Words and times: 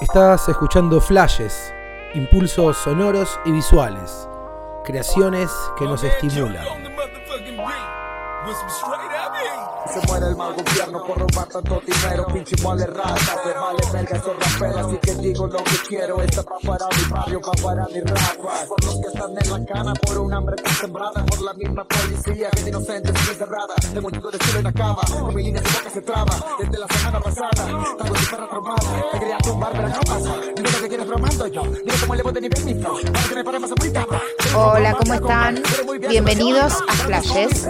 Estás 0.00 0.48
escuchando 0.48 1.00
flashes, 1.00 1.74
impulsos 2.14 2.76
sonoros 2.76 3.40
y 3.44 3.50
visuales, 3.50 4.28
creaciones 4.84 5.50
que 5.76 5.86
nos 5.86 6.04
estimulan. 6.04 6.64
Se 9.92 10.06
muere 10.06 10.28
el 10.28 10.36
mal 10.36 10.54
gobierno 10.54 11.04
por 11.04 11.26
tanto 11.26 11.82
vale 13.68 13.92
verga 13.92 14.16
esos 14.16 14.36
raperos, 14.38 14.86
así 14.86 14.96
que 14.98 15.14
digo 15.16 15.46
lo 15.46 15.64
que 15.64 15.76
quiero, 15.88 16.22
esta 16.22 16.42
pa' 16.42 16.58
para 16.64 16.86
mi 16.88 17.04
barrio, 17.10 17.40
pa' 17.40 17.62
para 17.62 17.86
mi 17.86 18.00
rapa, 18.00 18.66
por 18.68 18.84
los 18.84 18.94
que 18.96 19.08
están 19.08 19.30
en 19.30 19.50
la 19.50 19.72
cana, 19.72 19.92
por 19.94 20.18
un 20.18 20.32
hambre 20.32 20.56
sembrada, 20.80 21.26
por 21.26 21.42
la 21.42 21.52
misma 21.54 21.84
policía 21.84 22.50
inocentes 22.66 23.14
y 23.14 23.30
encerrada, 23.30 23.74
de 23.92 24.00
con 24.00 25.34
mi 25.34 25.42
línea 25.42 25.60
de 25.60 25.68
boca 25.68 25.90
se 25.90 26.00
traba, 26.00 26.34
desde 26.58 26.78
la 26.78 26.86
semana 26.88 27.20
pasada, 27.20 27.50
tango 27.98 28.14
mi 28.14 28.26
perra 28.30 28.48
traumada, 28.48 29.10
te 29.12 29.18
quería 29.18 29.38
tumbar 29.38 29.72
pero 29.72 29.88
no 29.88 30.00
pasa, 30.00 30.34
dime 30.56 30.70
lo 30.70 30.78
que 30.80 30.88
quieres 30.88 31.06
bromando 31.06 31.46
yo, 31.48 31.62
dime 31.62 31.92
cómo 32.00 32.14
le 32.14 32.22
mi 32.40 32.74
flow, 32.74 32.98
para 33.44 33.58
muy 33.58 33.92
capa. 33.92 34.22
Hola, 34.54 34.94
¿cómo 34.94 35.14
están? 35.14 35.62
Bienvenidos 36.08 36.72
a 36.88 36.92
Flashes. 36.92 37.68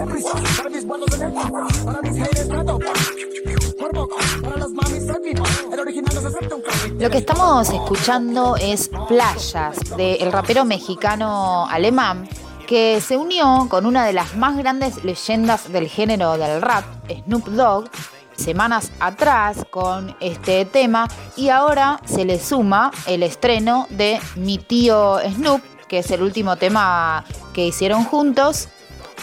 Lo 6.99 7.09
que 7.09 7.17
estamos 7.17 7.69
escuchando 7.69 8.55
es 8.55 8.89
Playas 9.07 9.77
del 9.97 10.31
rapero 10.31 10.63
mexicano 10.63 11.67
alemán 11.69 12.27
que 12.67 13.01
se 13.01 13.17
unió 13.17 13.67
con 13.69 13.85
una 13.85 14.05
de 14.05 14.13
las 14.13 14.35
más 14.35 14.55
grandes 14.57 15.03
leyendas 15.03 15.71
del 15.71 15.87
género 15.87 16.37
del 16.37 16.61
rap, 16.61 16.85
Snoop 17.25 17.47
Dogg, 17.47 17.89
semanas 18.37 18.91
atrás 18.99 19.65
con 19.69 20.15
este 20.19 20.65
tema 20.65 21.07
y 21.35 21.49
ahora 21.49 21.99
se 22.05 22.25
le 22.25 22.39
suma 22.39 22.91
el 23.07 23.23
estreno 23.23 23.87
de 23.89 24.19
Mi 24.35 24.57
tío 24.57 25.19
Snoop, 25.19 25.61
que 25.87 25.99
es 25.99 26.11
el 26.11 26.21
último 26.21 26.55
tema 26.55 27.25
que 27.53 27.65
hicieron 27.65 28.03
juntos 28.05 28.69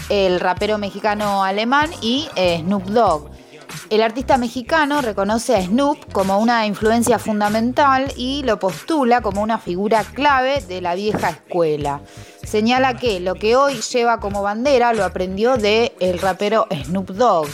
el 0.09 0.41
rapero 0.41 0.77
mexicano 0.79 1.45
alemán 1.45 1.91
y 2.03 2.29
eh, 2.37 2.61
Snoop 2.61 2.85
Dogg. 2.87 3.36
El 3.91 4.03
artista 4.03 4.37
mexicano 4.37 5.01
reconoce 5.01 5.55
a 5.57 5.63
Snoop 5.63 6.13
como 6.13 6.39
una 6.39 6.67
influencia 6.67 7.19
fundamental 7.19 8.13
y 8.17 8.43
lo 8.43 8.59
postula 8.59 9.21
como 9.21 9.43
una 9.43 9.59
figura 9.59 10.03
clave 10.05 10.61
de 10.63 10.81
la 10.81 10.95
vieja 10.95 11.31
escuela. 11.31 12.01
Señala 12.45 12.97
que 12.97 13.21
lo 13.21 13.35
que 13.35 13.57
hoy 13.57 13.81
lleva 13.81 14.21
como 14.21 14.43
bandera 14.43 14.93
lo 14.93 15.05
aprendió 15.05 15.57
de 15.57 15.95
el 16.01 16.19
rapero 16.19 16.67
Snoop 16.85 17.11
Dogg. 17.11 17.49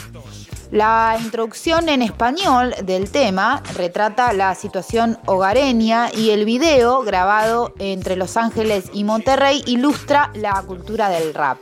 La 0.71 1.19
introducción 1.21 1.87
en 1.87 2.01
español 2.01 2.73
del 2.83 3.11
tema 3.11 3.61
retrata 3.75 4.33
la 4.33 4.55
situación 4.55 5.19
hogareña 5.27 6.09
y 6.11 6.31
el 6.31 6.45
video 6.45 7.03
grabado 7.03 7.75
entre 7.77 8.15
Los 8.15 8.37
Ángeles 8.37 8.89
y 8.91 9.03
Monterrey 9.03 9.61
ilustra 9.67 10.31
la 10.33 10.59
cultura 10.63 11.09
del 11.09 11.35
rap. 11.35 11.59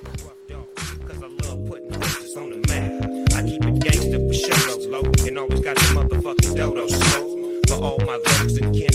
Always 5.41 5.59
got 5.61 5.75
the 5.75 5.81
motherfucking 5.97 6.55
dodo. 6.55 6.87
For 7.67 7.83
all 7.83 7.97
my 8.05 8.19
folks 8.25 8.57
and 8.57 8.75
kin 8.75 8.90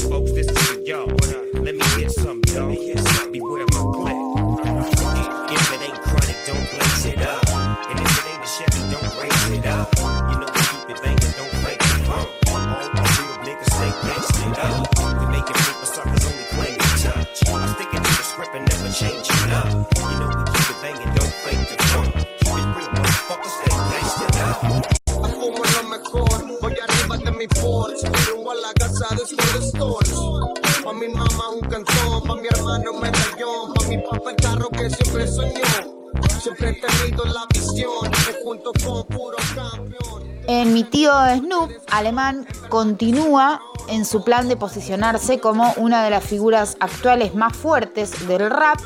En 40.48 40.72
mi 40.72 40.84
tío 40.84 41.12
Snoop, 41.38 41.70
alemán 41.90 42.46
continúa 42.68 43.60
en 43.88 44.04
su 44.04 44.22
plan 44.24 44.48
de 44.48 44.56
posicionarse 44.56 45.40
como 45.40 45.72
una 45.76 46.04
de 46.04 46.10
las 46.10 46.24
figuras 46.24 46.76
actuales 46.80 47.34
más 47.34 47.56
fuertes 47.56 48.26
del 48.28 48.50
rap, 48.50 48.78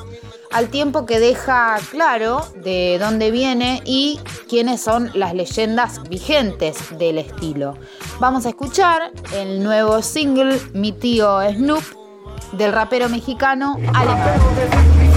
al 0.50 0.68
tiempo 0.68 1.06
que 1.06 1.20
deja 1.20 1.78
claro 1.90 2.46
de 2.56 2.98
dónde 3.00 3.30
viene 3.30 3.82
y 3.84 4.18
quiénes 4.48 4.80
son 4.80 5.10
las 5.14 5.34
leyendas 5.34 6.02
vigentes 6.08 6.98
del 6.98 7.18
estilo. 7.18 7.76
Vamos 8.18 8.46
a 8.46 8.50
escuchar 8.50 9.12
el 9.34 9.62
nuevo 9.62 10.02
single 10.02 10.60
Mi 10.72 10.92
tío 10.92 11.40
Snoop 11.52 11.84
del 12.52 12.72
rapero 12.72 13.08
mexicano 13.08 13.76
Alemán. 13.94 15.09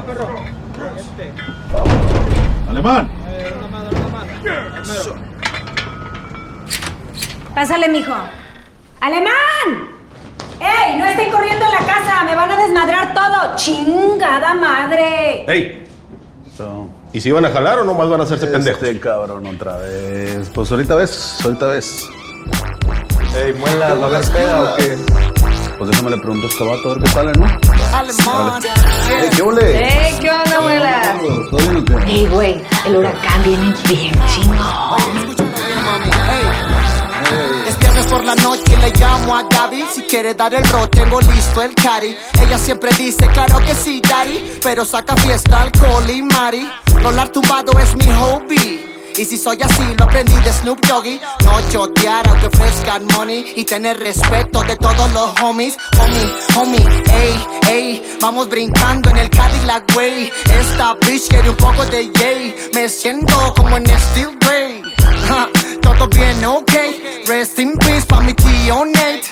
Más, 0.00 0.04
perro. 0.04 0.28
Este. 0.96 1.32
Alemán. 2.68 3.10
Eh, 3.28 3.54
una 3.58 3.68
más, 3.68 3.92
una 3.92 4.08
más. 4.08 5.10
Pásale, 7.54 7.88
mijo. 7.88 8.14
¡Alemán! 9.00 9.30
¡Ey! 10.60 10.98
No 10.98 11.06
estén 11.06 11.30
corriendo 11.30 11.64
en 11.64 11.72
la 11.72 11.78
casa, 11.78 12.24
me 12.24 12.34
van 12.34 12.50
a 12.50 12.56
desmadrar 12.56 13.14
todo. 13.14 13.56
¡Chingada 13.56 14.54
madre! 14.54 15.44
¡Ey! 15.48 15.86
¿Y 17.12 17.20
si 17.20 17.32
van 17.32 17.46
a 17.46 17.50
jalar 17.50 17.78
o 17.78 17.84
nomás 17.84 18.08
van 18.08 18.20
a 18.20 18.24
hacerse 18.24 18.44
este 18.44 18.58
pendejos? 18.58 19.00
cabrón 19.00 19.46
otra 19.46 19.78
vez. 19.78 20.50
Pues 20.54 20.70
ahorita 20.70 20.94
ves, 20.94 21.38
ahorita 21.42 21.66
ves. 21.68 22.08
Ey, 23.34 23.54
muela, 23.54 23.94
¿va 23.94 24.06
a 24.06 24.08
haber 24.08 24.30
peda 24.30 24.62
o 24.62 24.76
qué? 24.76 24.96
Pues 25.78 25.90
déjame 25.90 26.10
le 26.10 26.18
pregunto 26.18 26.46
a 26.46 26.50
este 26.50 26.64
vato 26.64 26.90
a 26.90 26.94
ver 26.94 27.02
qué 27.02 27.08
sale, 27.08 27.32
¿no? 27.32 27.69
Alemán. 27.92 28.62
¡Ey, 29.10 29.30
qué 29.30 30.18
qué 30.20 30.30
onda, 30.30 30.56
abuela! 30.56 31.20
¡Ey, 32.06 32.26
güey! 32.26 32.62
El 32.86 32.96
huracán 32.96 33.42
viene 33.42 33.74
bien 33.88 34.12
chingón. 34.26 35.40
Es 37.66 37.78
viernes 37.78 38.06
por 38.06 38.24
la 38.24 38.34
noche 38.36 38.76
le 38.76 38.90
llamo 38.98 39.36
a 39.36 39.42
Gaby 39.44 39.84
Si 39.94 40.02
quiere 40.02 40.34
dar 40.34 40.52
el 40.52 40.64
rol, 40.64 40.88
tengo 40.90 41.20
listo 41.20 41.62
el 41.62 41.74
cari 41.74 42.16
Ella 42.40 42.58
siempre 42.58 42.90
dice, 42.96 43.26
claro 43.28 43.58
que 43.60 43.74
sí, 43.74 44.00
daddy 44.00 44.58
Pero 44.62 44.84
saca 44.84 45.14
fiesta, 45.16 45.62
alcohol 45.62 46.10
y 46.10 46.22
mari 46.22 46.68
Rolar 47.02 47.28
tumbado 47.28 47.78
es 47.78 47.94
mi 47.94 48.06
hobby 48.06 48.89
y 49.16 49.24
si 49.24 49.36
soy 49.36 49.58
así, 49.62 49.82
lo 49.98 50.04
aprendí 50.04 50.34
de 50.40 50.52
Snoop 50.52 50.80
Doggy. 50.86 51.20
No 51.44 51.60
chotear 51.70 52.26
aunque 52.28 52.46
ofrezcan 52.46 53.06
money. 53.16 53.52
Y 53.56 53.64
tener 53.64 53.98
respeto 53.98 54.62
de 54.62 54.76
todos 54.76 55.12
los 55.12 55.40
homies. 55.40 55.76
Homie, 56.00 56.32
homie, 56.56 57.04
ey, 57.12 57.46
ey. 57.68 58.16
Vamos 58.20 58.48
brincando 58.48 59.10
en 59.10 59.18
el 59.18 59.30
Cadillac, 59.30 59.84
way. 59.96 60.30
Esta 60.58 60.94
bitch 60.94 61.28
quiere 61.28 61.50
un 61.50 61.56
poco 61.56 61.84
de 61.86 62.10
yay. 62.12 62.70
Me 62.74 62.88
siento 62.88 63.54
como 63.54 63.76
en 63.76 63.86
Steel 63.86 64.36
Grey. 64.40 64.89
Todo 65.82 66.08
bien, 66.08 66.44
ok. 66.44 66.72
Rest 67.26 67.58
in 67.58 67.76
peace 67.78 68.06
pa' 68.06 68.20
mi 68.20 68.34
tío 68.34 68.84
Nate. 68.84 69.22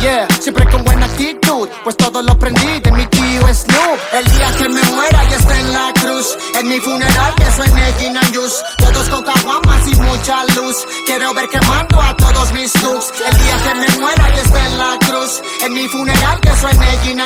Yeah, 0.00 0.26
siempre 0.40 0.66
con 0.70 0.82
buena 0.84 1.06
actitud. 1.06 1.68
Pues 1.84 1.96
todo 1.96 2.22
lo 2.22 2.32
aprendí 2.32 2.80
de 2.80 2.92
mi 2.92 3.06
tío 3.06 3.42
Snoop. 3.54 3.98
El 4.12 4.24
día 4.32 4.50
que 4.58 4.68
me 4.68 4.82
muera 4.82 5.24
ya 5.28 5.36
está 5.36 5.60
en 5.60 5.72
la 5.72 5.92
cruz. 5.94 6.36
En 6.58 6.68
mi 6.68 6.80
funeral 6.80 7.34
que 7.36 7.50
suene 7.52 7.92
Gin. 7.98 8.18
Todos 8.78 9.08
con 9.08 9.22
caguamas 9.22 9.88
y 9.88 9.94
mucha 9.96 10.44
luz. 10.56 10.86
Quiero 11.06 11.34
ver 11.34 11.48
quemando 11.48 12.00
a 12.00 12.16
todos 12.16 12.52
mis 12.52 12.74
looks. 12.82 13.12
El 13.28 13.38
día 13.38 13.56
que 13.64 13.74
me 13.74 14.00
muera 14.00 14.28
ya 14.34 14.42
está 14.42 14.66
en 14.66 14.78
la 14.78 14.98
cruz. 15.06 15.42
En 15.64 15.74
mi 15.74 15.88
funeral 15.88 16.40
que 16.40 16.56
suene 16.56 16.98
Gin. 17.04 17.22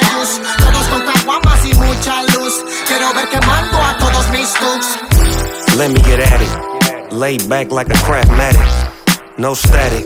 Todos 0.58 0.86
con 0.88 1.02
caguamas 1.02 1.64
y 1.64 1.74
mucha 1.74 2.22
luz. 2.34 2.64
Quiero 2.86 3.12
ver 3.14 3.28
quemando 3.28 3.78
a 3.82 3.96
todos 3.98 4.28
mis 4.30 4.60
looks. 4.60 5.76
Let 5.76 5.90
me 5.90 6.00
get 6.00 6.20
at 6.20 6.40
it. 6.40 6.75
Lay 7.16 7.38
back 7.48 7.70
like 7.70 7.88
a 7.88 7.94
craftmatic. 7.94 9.38
No 9.38 9.54
static 9.54 10.04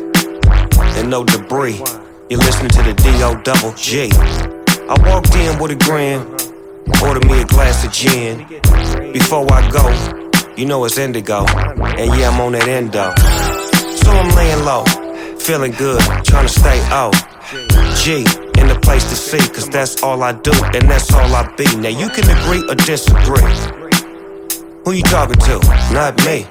and 0.97 1.11
no 1.11 1.25
debris. 1.25 1.83
You're 2.29 2.39
listening 2.39 2.69
to 2.71 2.83
the 2.83 2.95
D.O. 2.95 3.43
Double 3.43 3.73
G. 3.73 4.11
I 4.13 4.95
walked 5.11 5.35
in 5.35 5.59
with 5.59 5.73
a 5.73 5.75
grin, 5.75 6.21
ordered 7.03 7.27
me 7.29 7.43
a 7.43 7.45
glass 7.47 7.85
of 7.85 7.91
gin. 7.91 8.47
Before 9.13 9.45
I 9.53 9.69
go, 9.71 10.55
you 10.55 10.67
know 10.67 10.85
it's 10.85 10.99
indigo, 10.99 11.45
and 11.49 12.15
yeah, 12.17 12.31
I'm 12.31 12.41
on 12.41 12.53
that 12.53 12.69
endo. 12.69 13.13
So 13.97 14.11
I'm 14.13 14.33
laying 14.37 14.65
low, 14.65 14.85
feeling 15.37 15.73
good, 15.73 16.01
trying 16.23 16.47
to 16.47 16.61
stay 16.61 16.79
out. 16.91 17.15
G 18.05 18.19
in 18.61 18.69
the 18.69 18.79
place 18.85 19.03
to 19.11 19.17
see, 19.17 19.39
cause 19.53 19.69
that's 19.69 20.01
all 20.05 20.23
I 20.23 20.31
do 20.31 20.53
and 20.53 20.89
that's 20.89 21.13
all 21.13 21.35
I 21.35 21.53
be. 21.57 21.65
Now 21.75 21.89
you 21.89 22.09
can 22.09 22.31
agree 22.39 22.63
or 22.71 22.77
disagree. 22.77 23.51
Who 24.85 24.93
you 24.93 25.03
talking 25.03 25.35
to? 25.35 25.59
Not 25.93 26.17
me. 26.25 26.47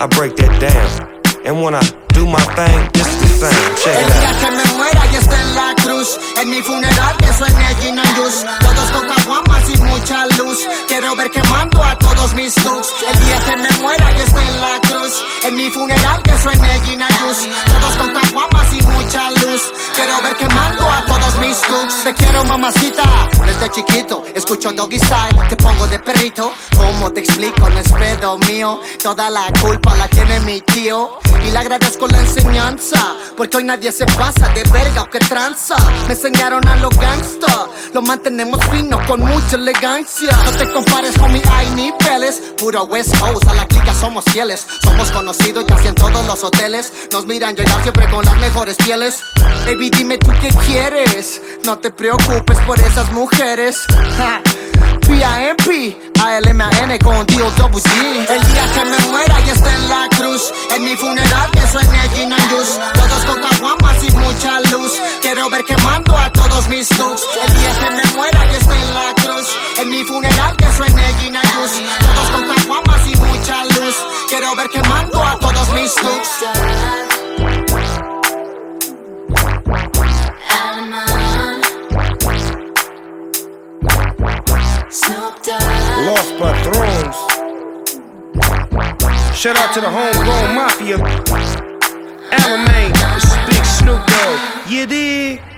I 0.00 0.06
break 0.06 0.34
that 0.36 0.48
down. 0.58 1.44
And 1.44 1.60
when 1.60 1.74
I 1.74 1.82
do 2.16 2.24
my 2.24 2.40
thing, 2.56 2.88
it's 2.94 3.20
the 3.20 3.28
same. 3.28 3.76
Check 3.84 4.00
it 4.00 4.08
out. 4.16 5.79
En 5.90 6.50
mi 6.50 6.62
funeral 6.62 7.16
que 7.16 7.32
suene 7.32 7.74
Gina 7.80 8.02
Yus. 8.16 8.44
Todos 8.60 8.90
con 8.92 9.08
caguamas 9.08 9.68
y 9.68 9.76
mucha 9.78 10.26
luz. 10.38 10.58
Quiero 10.86 11.16
ver 11.16 11.30
quemando 11.32 11.82
a 11.82 11.98
todos 11.98 12.32
mis 12.34 12.54
looks. 12.64 12.88
El 13.12 13.24
día 13.24 13.38
que 13.40 13.56
me 13.56 13.70
muera 13.82 14.12
y 14.12 14.20
esté 14.20 14.40
en 14.40 14.60
la 14.60 14.80
cruz, 14.82 15.12
en 15.42 15.56
mi 15.56 15.68
funeral 15.70 16.22
que 16.22 16.38
suene 16.38 16.80
Gina 16.84 17.08
Yus. 17.08 17.38
Todos 17.66 17.96
con 17.96 18.12
caguamas 18.12 18.72
y 18.72 18.82
mucha 18.82 19.30
luz. 19.30 19.62
Quiero 19.96 20.22
ver 20.22 20.36
quemando 20.36 20.88
a 20.88 21.04
todos 21.06 21.38
mis 21.38 21.68
looks. 21.68 22.04
Te 22.04 22.14
quiero 22.14 22.44
mamacita, 22.44 23.02
desde 23.44 23.70
chiquito 23.70 24.22
escucho 24.34 24.72
doggy 24.72 24.98
style, 24.98 25.48
te 25.48 25.56
pongo 25.56 25.86
de 25.88 25.98
perrito. 25.98 26.52
¿Cómo 26.76 27.10
te 27.12 27.20
explico? 27.20 27.68
No 27.68 27.78
es 27.78 27.92
pedo 27.92 28.38
mío, 28.38 28.80
toda 29.02 29.28
la 29.30 29.46
culpa 29.60 29.94
la 29.96 30.06
tiene 30.08 30.40
mi 30.40 30.60
tío. 30.60 31.18
Y 31.44 31.50
le 31.50 31.58
agradezco 31.58 32.06
la 32.06 32.18
enseñanza, 32.20 33.16
porque 33.36 33.56
hoy 33.56 33.64
nadie 33.64 33.90
se 33.92 34.04
pasa 34.04 34.48
de 34.48 34.62
verga 34.64 35.02
o 35.02 35.10
que 35.10 35.18
tranza. 35.20 35.76
Me 36.06 36.14
enseñaron 36.14 36.66
a 36.66 36.76
los 36.76 36.96
gangsta, 36.98 37.68
lo 37.94 38.02
mantenemos 38.02 38.60
fino 38.66 38.98
con 39.06 39.20
mucha 39.20 39.56
elegancia. 39.56 40.30
No 40.44 40.52
te 40.52 40.70
compares 40.72 41.16
con 41.18 41.32
mi 41.32 41.40
hay 41.52 41.70
niveles, 41.70 42.42
puro 42.58 42.84
West 42.84 43.16
Coast, 43.18 43.46
a 43.46 43.54
la 43.54 43.66
clica 43.66 43.94
somos 43.94 44.24
fieles. 44.24 44.66
Somos 44.82 45.10
conocidos 45.10 45.64
casi 45.66 45.88
en 45.88 45.94
todos 45.94 46.26
los 46.26 46.42
hoteles, 46.42 46.92
nos 47.12 47.26
miran 47.26 47.54
llegar 47.54 47.82
siempre 47.82 48.08
con 48.10 48.24
las 48.24 48.36
mejores 48.38 48.76
pieles. 48.76 49.20
Baby, 49.66 49.90
dime 49.90 50.18
tú 50.18 50.30
qué 50.40 50.48
quieres, 50.66 51.40
no 51.64 51.78
te 51.78 51.90
preocupes 51.90 52.58
por 52.66 52.78
esas 52.80 53.12
mujeres. 53.12 53.76
Ja. 54.16 54.40
P.I.M.P. 55.06 56.09
A-L-M-A-N 56.22 56.98
con 56.98 57.24
D-O-W-G 57.26 58.26
El 58.28 58.42
día 58.52 58.64
que 58.74 58.84
me 58.84 58.98
muera 59.10 59.40
y 59.40 59.50
esté 59.50 59.70
en 59.70 59.88
la 59.88 60.08
cruz 60.16 60.52
En 60.74 60.84
mi 60.84 60.94
funeral 60.96 61.50
que 61.52 61.66
suene 61.66 61.98
Gina 62.14 62.36
Yus 62.50 62.78
Todos 62.94 63.24
con 63.24 63.40
caguamas 63.40 64.04
y 64.04 64.10
mucha 64.12 64.60
luz. 64.70 64.92
Quiero 65.22 65.48
ver 65.48 65.64
quemando 65.64 66.16
a 66.16 66.30
todos 66.30 66.68
mis 66.68 66.90
looks 66.98 67.22
El 67.46 67.54
día 67.54 67.72
que 67.80 67.90
me 67.90 68.04
muera 68.16 68.46
y 68.52 68.54
esté 68.54 68.74
en 68.74 68.94
la 68.94 69.14
cruz 69.14 69.48
En 69.78 69.88
mi 69.88 70.04
funeral 70.04 70.56
que 70.56 70.72
suene 70.76 71.02
Gina 71.20 71.42
Yus 71.42 71.72
Todos 71.98 72.30
con 72.30 72.54
caguamas 72.54 73.06
y 73.06 73.16
mucha 73.16 73.64
luz. 73.64 73.96
Quiero 74.28 74.54
ver 74.56 74.68
quemando 74.68 75.22
a 75.24 75.38
todos 75.38 75.72
mis 75.72 76.02
looks 76.02 76.30
Lost 84.90 86.34
Patrons. 86.36 87.14
Shout 89.38 89.56
out 89.56 89.72
to 89.74 89.80
the 89.80 89.88
homegrown 89.88 90.54
mafia. 90.56 90.98
Alamein, 92.32 92.90
is 93.16 93.24
Big 93.46 93.64
Snoop 93.64 94.04
Dogg. 94.04 94.68
You 94.68 94.86
dig? 94.86 95.49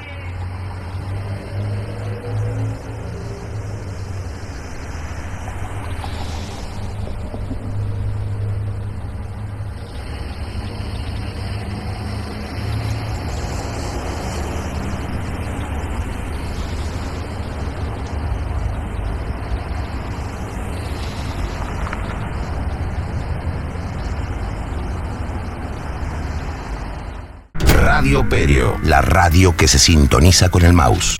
Perio, 28.43 28.77
la 28.83 29.01
radio 29.01 29.57
que 29.57 29.69
se 29.69 29.79
sintoniza 29.79 30.51
con 30.51 30.65
el 30.65 30.73
mouse. 30.73 31.17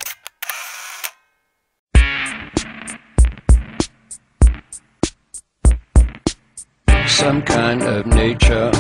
some 7.07 7.41
kind 7.43 7.83
of 7.85 8.07
nature, 8.07 8.73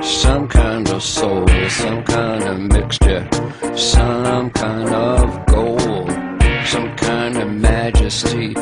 some 0.00 0.48
kind 0.48 0.88
of 0.88 1.02
soul, 1.02 1.46
some 1.68 2.02
kind 2.04 2.42
of 2.44 2.58
mixture, 2.58 3.28
some 3.76 4.48
kind 4.52 4.88
of 4.88 5.44
gold, 5.44 6.10
some 6.64 6.96
kind 6.96 7.36
of 7.36 7.50
majesty, 7.50 8.54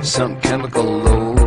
some 0.00 0.40
chemical 0.40 0.84
load. 0.84 1.43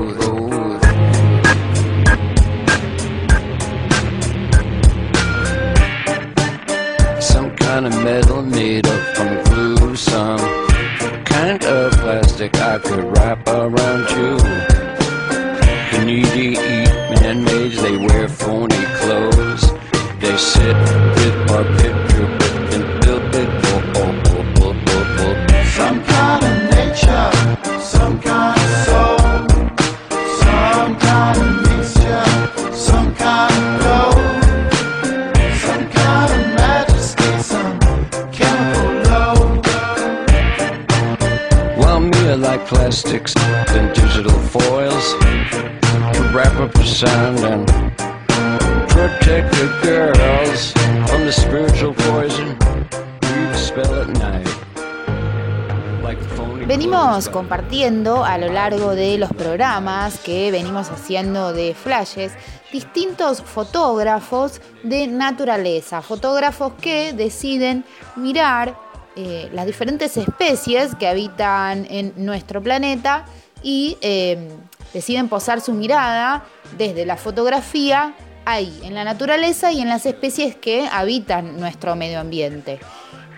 De 58.75 59.17
los 59.17 59.31
programas 59.31 60.19
que 60.19 60.51
venimos 60.51 60.89
haciendo 60.89 61.53
de 61.53 61.73
flashes 61.73 62.33
distintos 62.69 63.41
fotógrafos 63.41 64.59
de 64.83 65.07
naturaleza, 65.07 66.01
fotógrafos 66.01 66.73
que 66.81 67.13
deciden 67.13 67.85
mirar 68.17 68.77
eh, 69.15 69.49
las 69.53 69.65
diferentes 69.67 70.17
especies 70.17 70.95
que 70.95 71.07
habitan 71.07 71.87
en 71.89 72.13
nuestro 72.17 72.61
planeta 72.61 73.25
y 73.63 73.97
eh, 74.01 74.49
deciden 74.93 75.29
posar 75.29 75.61
su 75.61 75.71
mirada 75.71 76.43
desde 76.77 77.05
la 77.05 77.15
fotografía 77.15 78.15
ahí, 78.43 78.81
en 78.83 78.95
la 78.95 79.05
naturaleza 79.05 79.71
y 79.71 79.79
en 79.79 79.87
las 79.87 80.05
especies 80.05 80.57
que 80.57 80.89
habitan 80.91 81.57
nuestro 81.57 81.95
medio 81.95 82.19
ambiente. 82.19 82.79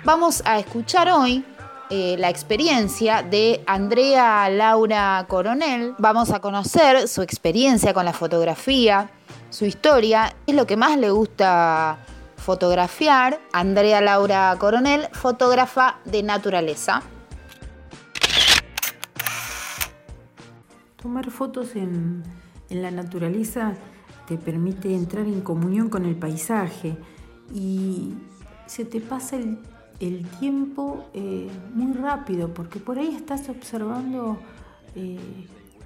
Vamos 0.03 0.41
a 0.43 0.57
escuchar 0.57 1.07
hoy 1.07 1.45
eh, 1.91 2.17
la 2.19 2.29
experiencia 2.29 3.24
de 3.24 3.63
Andrea 3.65 4.48
Laura 4.50 5.25
Coronel. 5.27 5.96
Vamos 5.98 6.29
a 6.29 6.39
conocer 6.39 7.08
su 7.08 7.24
experiencia 7.24 7.96
con 7.96 8.05
la 8.05 8.13
fotografía, 8.13 9.10
su 9.50 9.65
historia, 9.65 10.36
es 10.46 10.53
lo 10.53 10.67
que 10.67 10.77
más 10.77 10.98
le 11.00 11.10
gusta 11.10 11.98
fotografiar. 12.38 13.39
Andrea 13.53 14.01
Laura 14.01 14.55
Coronel, 14.60 15.08
fotógrafa 15.13 15.98
de 16.05 16.22
naturaleza. 16.22 17.01
Tomar 21.01 21.31
fotos 21.31 21.75
en, 21.75 22.24
en 22.69 22.81
la 22.84 22.91
naturaleza 22.91 23.74
te 24.27 24.38
permite 24.38 24.93
entrar 24.93 25.25
en 25.25 25.41
comunión 25.41 25.89
con 25.89 26.05
el 26.05 26.15
paisaje 26.15 26.98
y 27.51 28.13
se 28.67 28.86
te 28.86 29.01
pasa 29.01 29.38
el, 29.38 29.58
el 30.00 30.25
tiempo 30.39 31.06
eh, 31.13 31.50
muy 31.74 31.94
rápido 31.94 32.53
porque 32.53 32.79
por 32.79 33.00
ahí 33.00 33.13
estás 33.15 33.50
observando 33.50 34.38
eh, 34.96 35.20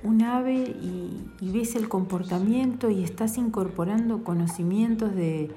un 0.04 0.22
ave 0.22 0.56
y, 0.56 1.52
ves 1.52 1.76
el 1.76 1.88
comportamiento 1.88 2.90
y 2.90 3.04
estás 3.04 3.38
incorporando 3.38 4.24
conocimientos 4.24 5.16
de, 5.16 5.52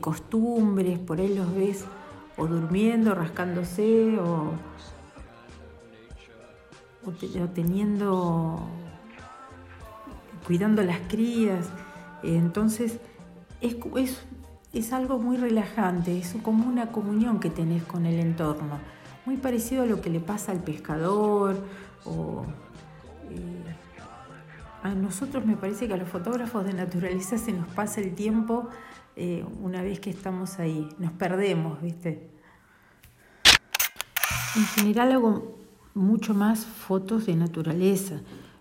costumbres, 0.00 0.98
por 0.98 1.20
ahí 1.20 1.34
los 1.34 1.54
ves 1.54 1.84
o 2.36 2.46
durmiendo, 2.46 3.14
rascándose 3.14 4.18
o, 4.18 4.50
o 7.06 7.10
te- 7.12 7.42
o 7.42 7.48
teniendo 7.48 8.60
cuidando 10.46 10.82
las 10.82 10.98
crías. 11.08 11.68
Entonces, 12.22 12.98
es, 13.60 13.76
es 13.96 14.26
es 14.72 14.92
algo 14.92 15.18
muy 15.18 15.36
relajante, 15.36 16.18
es 16.18 16.34
como 16.42 16.66
una 16.66 16.92
comunión 16.92 17.40
que 17.40 17.50
tenés 17.50 17.82
con 17.84 18.06
el 18.06 18.18
entorno, 18.20 18.78
muy 19.24 19.36
parecido 19.36 19.82
a 19.82 19.86
lo 19.86 20.00
que 20.00 20.10
le 20.10 20.20
pasa 20.20 20.52
al 20.52 20.62
pescador 20.62 21.56
o 22.04 22.44
eh, 23.30 23.74
a 24.82 24.94
nosotros 24.94 25.44
me 25.44 25.56
parece 25.56 25.88
que 25.88 25.94
a 25.94 25.96
los 25.96 26.08
fotógrafos 26.08 26.64
de 26.64 26.72
naturaleza 26.72 27.38
se 27.38 27.52
nos 27.52 27.66
pasa 27.68 28.00
el 28.00 28.14
tiempo 28.14 28.68
eh, 29.16 29.44
una 29.62 29.82
vez 29.82 29.98
que 29.98 30.10
estamos 30.10 30.58
ahí, 30.58 30.88
nos 30.98 31.12
perdemos, 31.12 31.80
¿viste? 31.80 32.30
En 34.54 34.64
general 34.66 35.12
hago 35.12 35.58
mucho 35.94 36.34
más 36.34 36.66
fotos 36.66 37.26
de 37.26 37.34
naturaleza, 37.34 38.20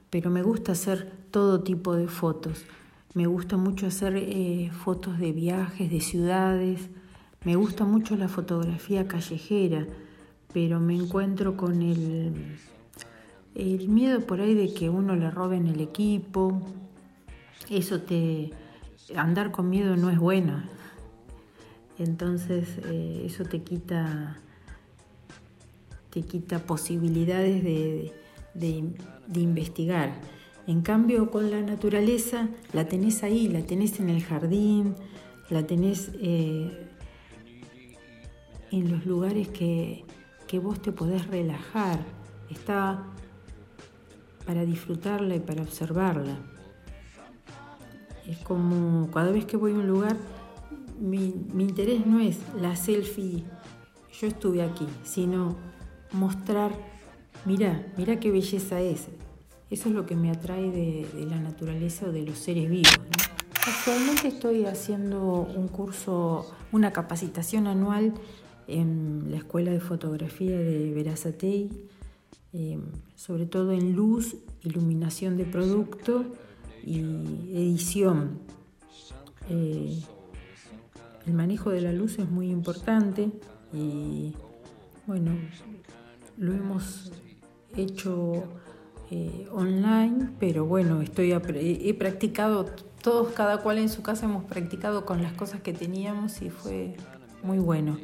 pero 0.10 0.30
me 0.30 0.42
gusta 0.42 0.72
hacer 0.72 1.12
todo 1.30 1.62
tipo 1.62 1.94
de 1.96 2.08
fotos. 2.08 2.66
Me 3.16 3.26
gusta 3.26 3.58
mucho 3.58 3.88
hacer 3.88 4.16
eh, 4.18 4.70
fotos 4.72 5.18
de 5.18 5.32
viajes, 5.32 5.90
de 5.90 6.02
ciudades. 6.02 6.90
Me 7.44 7.56
gusta 7.56 7.86
mucho 7.86 8.16
la 8.16 8.28
fotografía 8.28 9.08
callejera, 9.08 9.88
pero 10.54 10.80
me 10.80 10.96
encuentro 10.96 11.58
con 11.58 11.82
el, 11.82 12.58
el 13.56 13.90
miedo 13.90 14.20
por 14.22 14.42
ahí 14.42 14.54
de 14.54 14.72
que 14.72 14.90
uno 14.90 15.16
le 15.16 15.32
roben 15.32 15.66
el 15.66 15.82
equipo. 15.82 16.62
Eso 17.70 18.02
te... 18.02 18.52
Andar 19.16 19.52
con 19.52 19.72
miedo 19.72 19.96
no 19.96 20.12
es 20.12 20.20
bueno. 20.20 20.62
Entonces 21.98 22.78
eh, 22.86 23.24
eso 23.26 23.46
te 23.46 23.64
quita 23.64 24.38
te 26.16 26.22
quita 26.22 26.60
posibilidades 26.60 27.62
de, 27.62 28.14
de, 28.54 29.40
investigar. 29.42 30.14
En 30.68 30.82
cambio, 30.82 31.30
con 31.30 31.52
la 31.52 31.62
naturaleza 31.62 32.50
la 32.74 32.88
tenés 32.88 33.24
ahí, 33.24 33.48
la 33.48 33.62
tenés 33.62 34.00
en 34.00 34.10
el 34.10 34.24
jardín, 34.24 34.96
la 35.50 35.68
tenés 35.68 36.12
eh, 36.22 36.88
en 38.72 38.92
los 38.92 39.06
lugares 39.06 39.48
que, 39.50 40.06
que 40.48 40.58
vos 40.58 40.82
te 40.82 40.92
podés 40.92 41.28
relajar. 41.28 42.00
Está 42.50 43.04
para 44.46 44.66
disfrutarla 44.66 45.36
y 45.36 45.40
para 45.40 45.62
observarla. 45.62 46.38
Es 48.28 48.40
como 48.40 49.10
cada 49.12 49.32
vez 49.32 49.46
que 49.46 49.58
voy 49.58 49.72
a 49.72 49.76
un 49.76 49.88
lugar, 49.88 50.18
mi, 51.00 51.36
mi 51.54 51.64
interés 51.64 52.08
no 52.08 52.20
es 52.20 52.40
la 52.60 52.76
selfie, 52.76 53.44
yo 54.20 54.28
estuve 54.28 54.64
aquí, 54.64 54.88
sino 55.04 55.56
mostrar, 56.12 56.72
mira, 57.46 57.86
mira 57.98 58.20
qué 58.20 58.32
belleza 58.32 58.82
es. 58.82 59.10
Eso 59.70 59.90
es 59.90 59.96
lo 59.96 60.06
que 60.06 60.16
me 60.16 60.30
atrae 60.30 60.70
de, 60.70 61.26
la 61.26 61.40
naturaleza 61.40 62.08
o 62.08 62.12
de 62.12 62.22
los 62.22 62.38
seres 62.38 62.70
vivos. 62.70 62.94
Actualmente 63.68 64.28
estoy 64.28 64.66
haciendo 64.66 65.42
un 65.42 65.68
curso, 65.68 66.46
una 66.72 66.94
capacitación 66.94 67.66
anual 67.66 68.14
en 68.68 69.32
la 69.32 69.38
Escuela 69.38 69.72
de 69.72 69.80
Fotografía 69.80 70.58
de 70.58 70.94
Verazatei, 70.94 71.72
em, 72.54 72.82
sobre 73.16 73.48
todo 73.48 73.72
en 73.72 73.94
luz, 73.94 74.36
iluminación 74.64 75.36
de 75.36 75.46
producto 75.46 76.26
y 76.84 77.00
edición. 77.52 78.40
Eh, 79.50 80.00
el 81.26 81.34
manejo 81.34 81.72
de 81.72 81.82
la 81.82 81.92
luz 81.92 82.20
es 82.20 82.30
muy 82.30 82.52
importante 82.52 83.32
y 83.74 84.34
bueno, 85.08 85.32
lo 86.38 86.54
hemos 86.54 87.12
hecho 87.76 88.44
eh, 89.12 89.48
online, 89.52 90.32
pero 90.40 90.66
bueno, 90.66 91.02
estoy 91.02 91.32
he 91.32 91.94
practicado, 91.94 92.66
todos 93.02 93.34
cada 93.34 93.60
cual 93.60 93.78
en 93.78 93.90
su 93.90 94.02
casa 94.02 94.26
hemos 94.26 94.46
practicado 94.46 95.06
con 95.06 95.22
las 95.22 95.34
cosas 95.34 95.62
que 95.62 95.74
teníamos 95.74 96.42
y 96.42 96.50
fue 96.50 96.96
muy 97.44 97.60
bueno. 97.60 97.98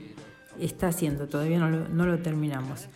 Está 0.60 0.90
haciendo, 0.90 1.28
todavía 1.28 1.60
no 1.60 2.06
lo, 2.06 2.20
terminamos. 2.20 2.88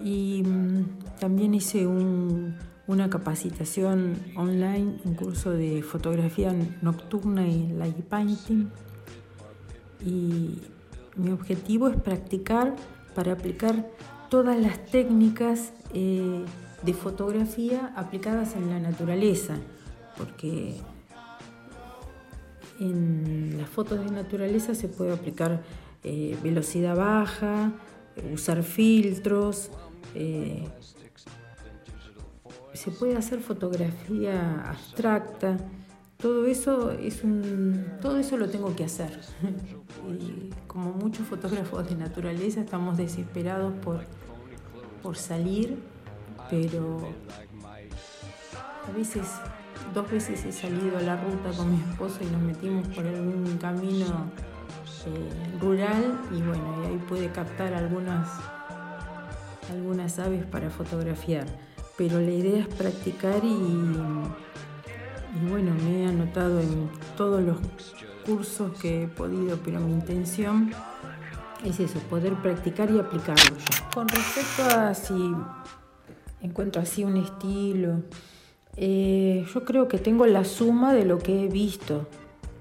Y 0.00 0.42
mm, 0.44 1.18
también 1.18 1.54
hice 1.54 1.86
una 1.86 3.10
capacitación 3.10 4.16
online, 4.36 5.00
un 5.04 5.14
curso 5.14 5.50
de 5.50 5.82
fotografía 5.82 6.54
nocturna 6.80 7.48
y 7.48 7.72
light 7.72 7.96
painting. 8.04 8.68
Y 10.04 10.60
mi 11.16 11.32
objetivo 11.32 11.88
es 11.88 11.96
practicar 11.96 12.76
para 13.16 13.32
aplicar 13.32 13.90
todas 14.30 14.56
las 14.60 14.84
técnicas 14.86 15.72
eh, 15.92 16.44
de 16.82 16.94
fotografía 16.94 17.92
aplicadas 17.96 18.54
en 18.56 18.70
la 18.70 18.78
naturaleza, 18.78 19.56
porque 20.16 20.76
en 22.80 23.56
las 23.58 23.68
fotos 23.68 24.04
de 24.04 24.10
naturaleza 24.10 24.74
se 24.74 24.88
puede 24.88 25.12
aplicar 25.12 25.62
eh, 26.04 26.36
velocidad 26.42 26.96
baja, 26.96 27.72
usar 28.32 28.62
filtros, 28.62 29.70
eh, 30.14 30.68
se 32.72 32.90
puede 32.92 33.16
hacer 33.16 33.40
fotografía 33.40 34.70
abstracta, 34.70 35.56
todo 36.16 36.46
eso 36.46 36.92
es 36.92 37.22
un, 37.24 37.84
todo 38.00 38.18
eso 38.18 38.36
lo 38.36 38.48
tengo 38.48 38.74
que 38.74 38.84
hacer. 38.84 39.20
como 40.66 40.92
muchos 40.92 41.26
fotógrafos 41.26 41.88
de 41.88 41.96
naturaleza 41.96 42.60
estamos 42.60 42.96
desesperados 42.96 43.74
por 43.84 44.04
por 45.02 45.16
salir, 45.16 45.78
pero 46.50 46.98
a 48.86 48.92
veces, 48.92 49.26
dos 49.94 50.10
veces 50.10 50.44
he 50.44 50.52
salido 50.52 50.98
a 50.98 51.02
la 51.02 51.16
ruta 51.16 51.50
con 51.56 51.70
mi 51.70 51.90
esposo 51.90 52.18
y 52.22 52.26
nos 52.26 52.40
metimos 52.40 52.86
por 52.88 53.06
algún 53.06 53.58
camino 53.58 54.30
eh, 55.06 55.58
rural 55.60 56.20
y 56.30 56.42
bueno, 56.42 56.82
y 56.82 56.86
ahí 56.86 56.98
puede 57.08 57.30
captar 57.30 57.74
algunas, 57.74 58.28
algunas 59.70 60.18
aves 60.18 60.44
para 60.46 60.70
fotografiar. 60.70 61.46
Pero 61.96 62.20
la 62.20 62.30
idea 62.30 62.60
es 62.60 62.68
practicar 62.68 63.44
y, 63.44 63.48
y 63.48 65.48
bueno, 65.48 65.74
me 65.84 66.04
he 66.04 66.06
anotado 66.06 66.60
en 66.60 66.88
todos 67.16 67.42
los 67.42 67.58
cursos 68.24 68.78
que 68.78 69.04
he 69.04 69.08
podido, 69.08 69.58
pero 69.64 69.80
mi 69.80 69.92
intención 69.92 70.72
es 71.64 71.80
eso, 71.80 71.98
poder 72.10 72.34
practicar 72.34 72.90
y 72.90 73.00
aplicarlo 73.00 73.56
Con 73.92 74.08
respecto 74.08 74.64
a 74.64 74.94
si 74.94 75.34
encuentro 76.40 76.82
así 76.82 77.04
un 77.04 77.16
estilo, 77.16 78.02
eh, 78.76 79.44
yo 79.52 79.64
creo 79.64 79.88
que 79.88 79.98
tengo 79.98 80.26
la 80.26 80.44
suma 80.44 80.92
de 80.92 81.04
lo 81.04 81.18
que 81.18 81.44
he 81.44 81.48
visto, 81.48 82.08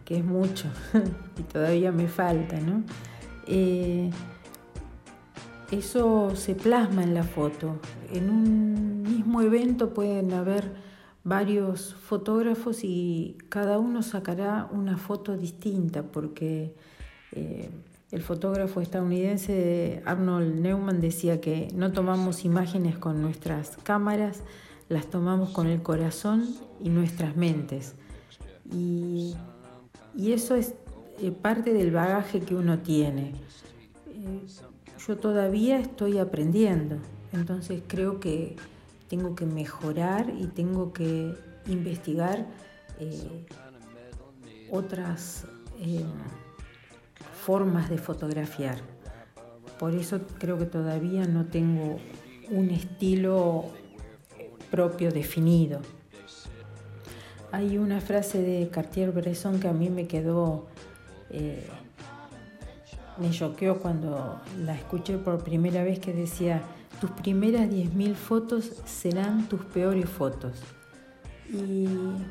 que 0.06 0.18
es 0.18 0.26
mucho, 0.26 0.68
y 1.40 1.44
todavía 1.44 1.92
me 1.92 2.08
falta, 2.08 2.60
¿no? 2.60 2.84
Eh, 3.48 4.10
eso 5.72 6.36
se 6.36 6.56
plasma 6.56 7.04
en 7.04 7.14
la 7.14 7.24
foto. 7.24 7.80
En 8.14 8.30
un 8.30 9.02
mismo 9.04 9.42
evento 9.42 9.94
pueden 9.94 10.34
haber 10.34 10.72
varios 11.24 11.94
fotógrafos 11.94 12.84
y 12.84 13.38
cada 13.50 13.80
uno 13.80 14.02
sacará 14.02 14.70
una 14.72 14.98
foto 14.98 15.36
distinta 15.36 16.04
porque 16.04 16.74
eh, 17.34 17.70
el 18.12 18.22
fotógrafo 18.22 18.80
estadounidense 18.80 20.02
Arnold 20.06 20.60
Neumann 20.60 21.02
decía 21.02 21.42
que 21.42 21.68
no 21.74 21.92
tomamos 21.92 22.46
imágenes 22.46 22.98
con 22.98 23.22
nuestras 23.22 23.78
cámaras, 23.84 24.44
las 24.88 25.08
tomamos 25.08 25.50
con 25.50 25.68
el 25.68 25.82
corazón 25.82 26.56
y 26.80 26.90
nuestras 26.90 27.36
mentes. 27.36 27.96
Y, 28.72 29.36
eso 30.18 30.56
es 30.56 30.74
eh, 31.22 31.32
parte 31.32 31.74
del 31.74 31.92
bagaje 31.92 32.40
que 32.40 32.56
uno 32.56 32.80
tiene. 32.80 33.34
Eh, 34.08 34.42
yo 35.06 35.18
todavía 35.18 35.80
estoy 35.80 36.18
aprendiendo, 36.18 36.98
entonces 37.34 37.84
creo 37.88 38.20
que 38.20 38.56
tengo 39.10 39.36
que 39.36 39.46
mejorar 39.46 40.34
y 40.38 40.48
tengo 40.48 40.92
que 40.92 41.36
investigar 41.68 42.48
eh, 43.00 43.46
otras 44.72 45.46
formas 47.48 47.90
de 47.90 47.98
fotografiar. 47.98 48.76
Por 49.80 49.94
eso 49.94 50.20
creo 50.38 50.58
que 50.58 50.66
todavía 50.66 51.24
no 51.24 51.46
tengo 51.46 51.98
un 52.50 52.72
estilo 52.72 53.64
propio 54.70 55.12
definido. 55.12 55.80
Hay 57.54 57.78
una 57.78 58.02
frase 58.02 58.42
de 58.42 58.68
Cartier-Bresson 58.68 59.62
que 59.62 59.70
a 59.70 59.72
mí 59.72 59.90
me 59.90 60.08
quedó, 60.08 60.68
eh, 61.30 61.66
me 63.18 63.30
choqueó 63.30 63.80
cuando 63.80 64.42
la 64.66 64.76
escuché 64.76 65.18
por 65.18 65.42
primera 65.42 65.86
vez 65.86 66.00
que 66.00 66.12
decía, 66.12 66.62
tus 67.00 67.12
primeras 67.12 67.70
10.000 67.70 68.14
fotos 68.16 68.74
serán 68.86 69.48
tus 69.48 69.64
peores 69.64 70.10
fotos. 70.10 70.60
Y 71.50 71.88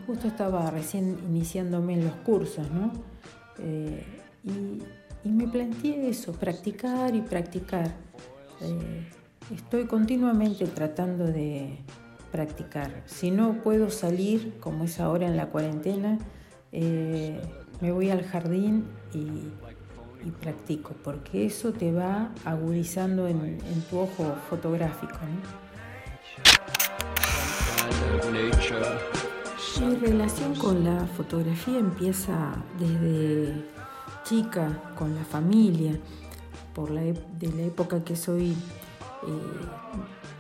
justo 0.07 0.29
estaba 0.29 0.71
recién 0.71 1.19
iniciándome 1.27 1.95
en 1.95 2.05
los 2.05 2.15
cursos, 2.17 2.71
¿no? 2.71 2.93
Eh, 3.59 4.05
y 5.27 5.29
me 5.29 5.49
planteé 5.49 6.09
eso, 6.09 6.33
practicar 6.33 7.17
y 7.17 7.21
practicar. 7.21 7.91
Eh, 8.61 9.09
estoy 9.53 9.87
continuamente 9.87 10.67
tratando 10.67 11.25
de 11.25 11.79
practicar. 12.31 13.03
Si 13.07 13.33
no 13.33 13.61
puedo 13.65 13.91
salir, 13.91 14.57
como 14.61 14.85
es 14.85 15.01
ahora 15.01 15.27
en 15.27 15.37
la 15.37 15.47
cuarentena, 15.47 16.19
eh, 16.71 17.41
me 17.81 17.91
voy 17.91 18.11
al 18.11 18.23
jardín 18.23 18.87
y, 19.13 19.51
practico, 20.41 20.95
porque 21.05 21.47
eso 21.47 21.73
te 21.73 21.93
va 21.93 22.33
agudizando 22.45 23.29
en, 23.29 23.59
tu 23.91 23.99
ojo 23.99 24.35
fotográfico. 24.49 25.19
Mi 29.81 29.95
relación 29.97 30.55
con 30.57 30.85
la 30.85 31.07
fotografía 31.07 31.79
empieza 31.79 32.57
desde 32.79 33.76
chica, 34.27 34.93
con 34.99 35.15
la 35.15 35.25
familia, 35.25 35.99
por 36.75 36.91
la, 36.91 37.01
de 37.01 37.53
la 37.55 37.63
época 37.63 38.05
que 38.05 38.17
soy, 38.17 38.51
eh, 38.51 38.57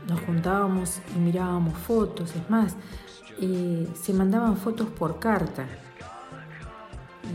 nos 0.08 0.20
juntábamos 0.20 1.00
y 1.14 1.18
mirábamos 1.20 1.78
fotos, 1.78 2.34
es 2.34 2.50
más, 2.50 2.74
eh, 3.40 3.88
se 3.94 4.12
mandaban 4.12 4.56
fotos 4.56 4.88
por 4.88 5.18
carta 5.18 5.66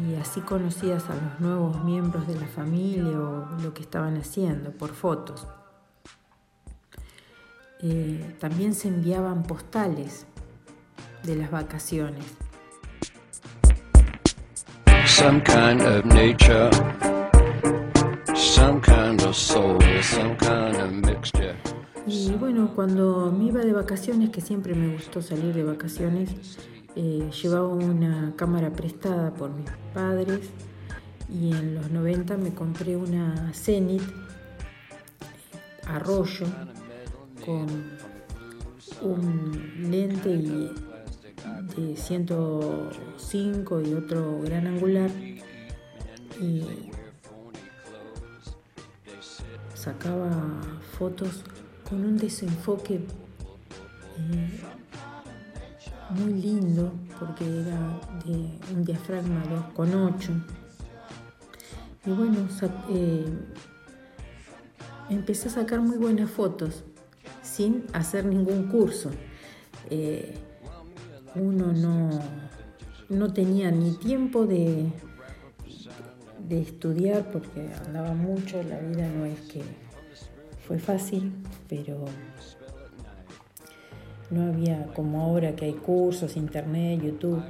y 0.07 0.15
así 0.15 0.41
conocías 0.41 1.09
a 1.09 1.15
los 1.15 1.39
nuevos 1.39 1.83
miembros 1.83 2.27
de 2.27 2.35
la 2.35 2.47
familia 2.47 3.19
o 3.19 3.47
lo 3.61 3.73
que 3.73 3.81
estaban 3.81 4.17
haciendo 4.17 4.71
por 4.71 4.91
fotos. 4.91 5.47
Eh, 7.81 8.35
también 8.39 8.75
se 8.75 8.89
enviaban 8.89 9.43
postales 9.43 10.25
de 11.23 11.35
las 11.35 11.49
vacaciones. 11.49 12.25
Some 15.21 15.41
kind 15.41 15.81
of 15.83 16.03
nature, 16.05 16.71
some 18.33 18.81
kind 18.81 19.21
of 19.21 19.35
soul, 19.35 19.79
some 20.01 20.35
kind 20.35 20.75
of 20.75 20.91
mixture. 20.91 21.55
Y 22.07 22.31
bueno, 22.39 22.71
cuando 22.73 23.31
me 23.31 23.45
iba 23.45 23.61
de 23.61 23.71
vacaciones, 23.71 24.31
que 24.31 24.41
siempre 24.41 24.73
me 24.73 24.91
gustó 24.91 25.21
salir 25.21 25.53
de 25.53 25.63
vacaciones, 25.63 26.57
eh, 26.95 27.29
llevaba 27.39 27.67
una 27.67 28.33
cámara 28.35 28.71
prestada 28.71 29.31
por 29.31 29.51
mis 29.51 29.69
padres 29.93 30.39
y 31.29 31.51
en 31.51 31.75
los 31.75 31.91
90 31.91 32.37
me 32.37 32.55
compré 32.55 32.95
una 32.95 33.51
Zenit 33.53 34.01
Arroyo 35.85 36.47
con 37.45 37.67
un 39.03 39.91
lente 39.91 40.31
y 40.31 40.71
de 41.75 41.95
105 41.95 43.81
y 43.81 43.93
otro 43.93 44.41
gran 44.41 44.67
angular 44.67 45.09
y 46.39 46.63
sacaba 49.73 50.31
fotos 50.97 51.43
con 51.89 52.03
un 52.03 52.17
desenfoque 52.17 52.95
eh, 54.17 54.59
muy 56.11 56.33
lindo 56.33 56.93
porque 57.19 57.45
era 57.45 57.99
de 58.25 58.59
un 58.73 58.83
diafragma 58.83 59.43
2,8 59.75 60.43
y 62.05 62.09
bueno 62.11 62.47
eh, 62.89 63.25
empecé 65.09 65.49
a 65.49 65.51
sacar 65.51 65.81
muy 65.81 65.97
buenas 65.97 66.29
fotos 66.31 66.83
sin 67.41 67.85
hacer 67.93 68.25
ningún 68.25 68.67
curso. 68.67 69.11
Eh, 69.89 70.35
uno 71.35 71.71
no, 71.71 72.09
no 73.09 73.33
tenía 73.33 73.71
ni 73.71 73.91
tiempo 73.95 74.45
de, 74.45 74.91
de 76.47 76.61
estudiar 76.61 77.31
porque 77.31 77.69
andaba 77.85 78.13
mucho, 78.13 78.61
la 78.63 78.79
vida 78.79 79.07
no 79.07 79.25
es 79.25 79.39
que 79.41 79.61
fue 80.67 80.79
fácil, 80.79 81.31
pero 81.69 82.05
no 84.29 84.43
había 84.43 84.87
como 84.93 85.21
ahora 85.21 85.55
que 85.55 85.65
hay 85.65 85.73
cursos, 85.73 86.37
internet, 86.37 87.01
YouTube. 87.01 87.43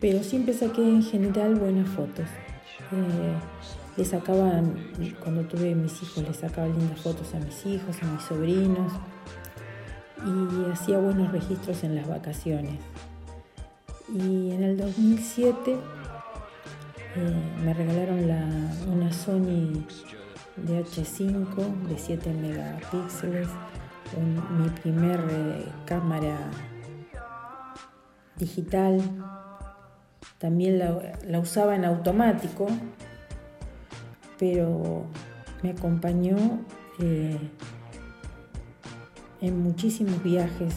Pero 0.00 0.22
siempre 0.22 0.54
saqué 0.54 0.82
en 0.82 1.02
general 1.02 1.56
buenas 1.56 1.88
fotos. 1.88 2.26
Eh, 2.92 3.34
le 3.96 4.04
sacaba, 4.04 4.62
cuando 5.22 5.42
tuve 5.42 5.74
mis 5.74 6.02
hijos, 6.02 6.22
le 6.22 6.32
sacaba 6.32 6.68
lindas 6.68 7.00
fotos 7.00 7.34
a 7.34 7.40
mis 7.40 7.66
hijos, 7.66 7.96
a 8.02 8.06
mis 8.06 8.22
sobrinos 8.22 8.92
y 10.26 10.70
hacía 10.70 10.98
buenos 10.98 11.32
registros 11.32 11.84
en 11.84 11.94
las 11.94 12.08
vacaciones. 12.08 12.78
Y 14.12 14.52
en 14.52 14.62
el 14.62 14.76
2007 14.76 15.76
eh, 17.16 17.34
me 17.64 17.74
regalaron 17.74 18.26
la, 18.26 18.44
una 18.86 19.12
Sony 19.12 19.84
DH5 20.66 21.88
de 21.88 21.98
7 21.98 22.32
megapíxeles, 22.32 23.48
mi 24.58 24.68
primer 24.70 25.20
eh, 25.30 25.66
cámara 25.84 26.50
digital. 28.36 29.00
También 30.38 30.78
la, 30.78 31.18
la 31.26 31.40
usaba 31.40 31.74
en 31.74 31.84
automático, 31.84 32.68
pero 34.38 35.06
me 35.62 35.70
acompañó 35.70 36.36
eh, 37.00 37.38
en 39.40 39.62
muchísimos 39.62 40.22
viajes. 40.22 40.74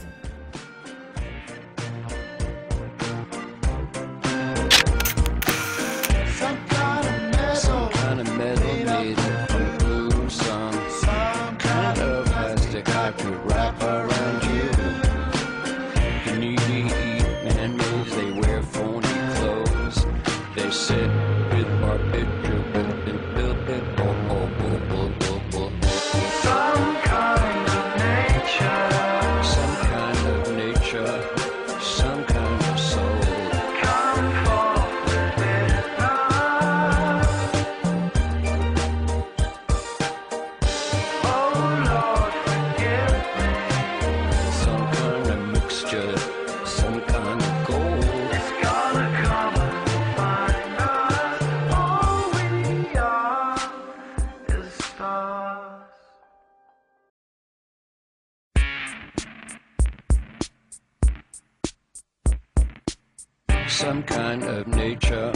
Some 63.81 64.03
kind 64.03 64.43
of 64.43 64.67
nature, 64.67 65.33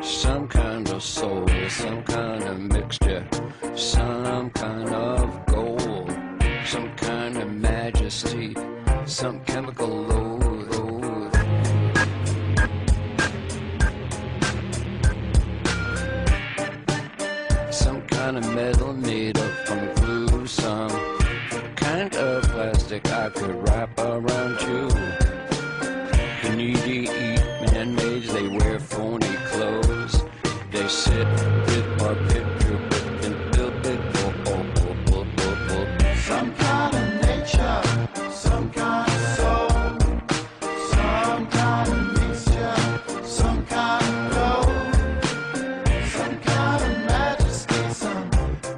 some 0.00 0.46
kind 0.46 0.88
of 0.88 1.02
soul, 1.02 1.44
some 1.68 2.04
kind 2.04 2.44
of 2.44 2.60
mixture, 2.60 3.26
some 3.74 4.50
kind 4.50 4.94
of 4.94 5.46
gold, 5.46 6.16
some 6.64 6.88
kind 6.94 7.38
of 7.38 7.50
majesty, 7.52 8.54
some 9.04 9.40
chemical 9.40 9.88
load. 9.88 11.32
Some 17.72 18.00
kind 18.02 18.38
of 18.38 18.54
metal 18.54 18.92
made 18.92 19.36
up 19.36 19.52
from 19.66 19.94
glue, 19.96 20.46
some 20.46 20.90
kind 21.74 22.14
of 22.14 22.44
plastic 22.44 23.10
I 23.10 23.30
could 23.30 23.56
wrap 23.68 23.98
around. 23.98 24.60
You 24.60 25.25
They 30.86 30.92
sit 30.92 31.26
with 31.26 32.02
our 32.02 32.14
picture 32.30 32.78
and 33.26 33.34
build 33.50 33.86
it. 33.86 34.00
Oh. 34.46 34.62
Some 36.14 36.54
kind 36.54 36.94
of 36.94 37.06
nature, 37.26 37.82
some 38.30 38.70
kind 38.70 39.10
of 39.10 39.20
soul, 39.36 39.68
some 40.92 41.46
kind 41.48 41.88
of 41.90 41.98
mixture, 42.22 42.76
some 43.24 43.66
kind 43.66 44.04
of 44.04 44.16
gold, 44.32 44.94
some 46.06 46.36
kind 46.38 46.82
of 46.84 46.92
majesty, 47.04 47.82
some 47.92 48.30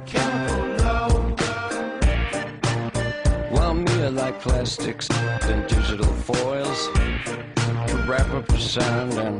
chemical 0.07 0.65
load. 0.81 1.39
While 3.51 3.75
me 3.75 3.95
are 4.01 4.09
like 4.09 4.41
plastics 4.41 5.07
and 5.11 5.67
digital 5.67 6.11
foils 6.25 6.89
to 7.85 7.95
wrap 8.07 8.33
up 8.33 8.47
the 8.47 8.57
sound 8.57 9.13
and 9.13 9.39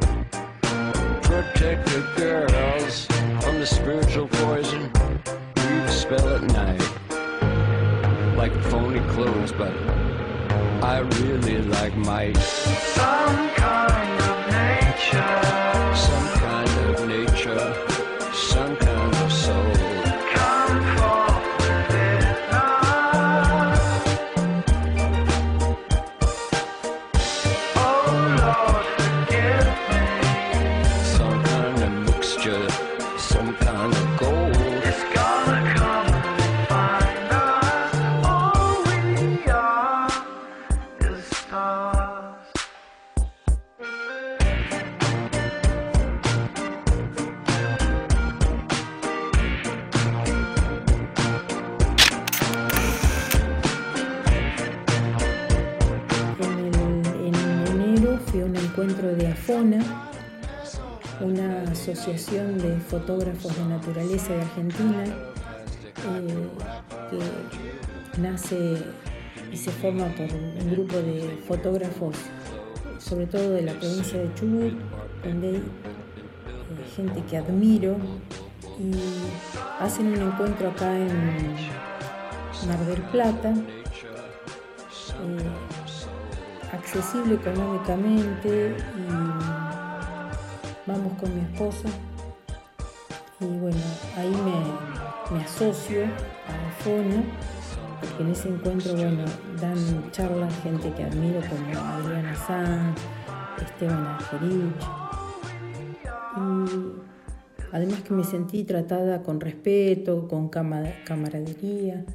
protect 1.24 1.88
the 1.88 2.00
the 2.16 2.29
spiritual 4.20 4.28
poison 4.48 4.92
we 5.56 5.92
spell 5.92 6.36
at 6.36 6.44
night. 6.52 8.36
Like 8.36 8.54
phony 8.64 9.00
clothes, 9.12 9.52
but 9.52 9.74
I 10.84 11.00
really 11.00 11.62
like 11.62 11.96
mice. 11.96 13.49
De 62.28 62.78
fotógrafos 62.82 63.56
de 63.56 63.64
naturaleza 63.64 64.34
de 64.34 64.42
Argentina, 64.42 65.04
eh, 65.06 66.50
que 67.10 68.22
nace 68.22 68.78
y 69.50 69.56
se 69.56 69.72
forma 69.72 70.06
por 70.10 70.26
un 70.26 70.72
grupo 70.72 70.98
de 70.98 71.40
fotógrafos, 71.48 72.18
sobre 73.00 73.26
todo 73.26 73.52
de 73.52 73.62
la 73.62 73.72
provincia 73.72 74.20
de 74.20 74.34
Chubut, 74.36 74.74
donde 75.24 75.48
hay 75.48 75.56
eh, 75.56 75.62
gente 76.94 77.24
que 77.24 77.38
admiro 77.38 77.96
y 78.78 78.92
hacen 79.80 80.08
un 80.08 80.22
encuentro 80.22 80.70
acá 80.72 80.94
en 80.94 81.56
Mar 82.68 82.86
del 82.86 83.02
Plata. 83.04 83.54
eh, 83.54 83.56
accesible 86.74 87.36
económicamente 87.36 88.76
y 88.96 89.08
vamos 90.86 91.14
con 91.20 91.34
mi 91.34 91.42
esposo 91.42 91.88
y 93.42 93.46
bueno, 93.46 93.78
ahí 94.18 94.30
me, 94.30 95.36
me 95.38 95.44
asocio 95.44 96.04
a 96.06 96.72
FONA 96.84 97.24
porque 98.02 98.24
en 98.24 98.30
ese 98.32 98.50
encuentro 98.50 98.94
bueno, 98.94 99.26
dan 99.62 100.12
charlas 100.12 100.54
gente 100.64 100.92
que 100.94 101.04
admiro 101.04 101.42
como 101.50 101.80
Adriana 101.80 102.36
Sanz, 102.36 102.98
Esteban 103.62 104.06
Argerich. 104.06 104.76
Y 106.38 107.66
además 107.74 108.02
que 108.02 108.14
me 108.14 108.24
sentí 108.24 108.64
tratada 108.64 109.22
con 109.24 109.40
respeto, 109.40 110.28
con 110.28 110.50
cama- 110.50 110.94
camaradería 111.06 112.06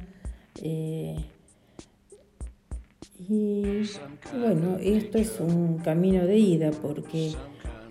eh, 0.61 1.17
y 3.27 3.81
bueno, 4.39 4.77
esto 4.79 5.17
es 5.17 5.39
un 5.39 5.79
camino 5.79 6.25
de 6.25 6.37
ida 6.37 6.71
porque 6.71 7.33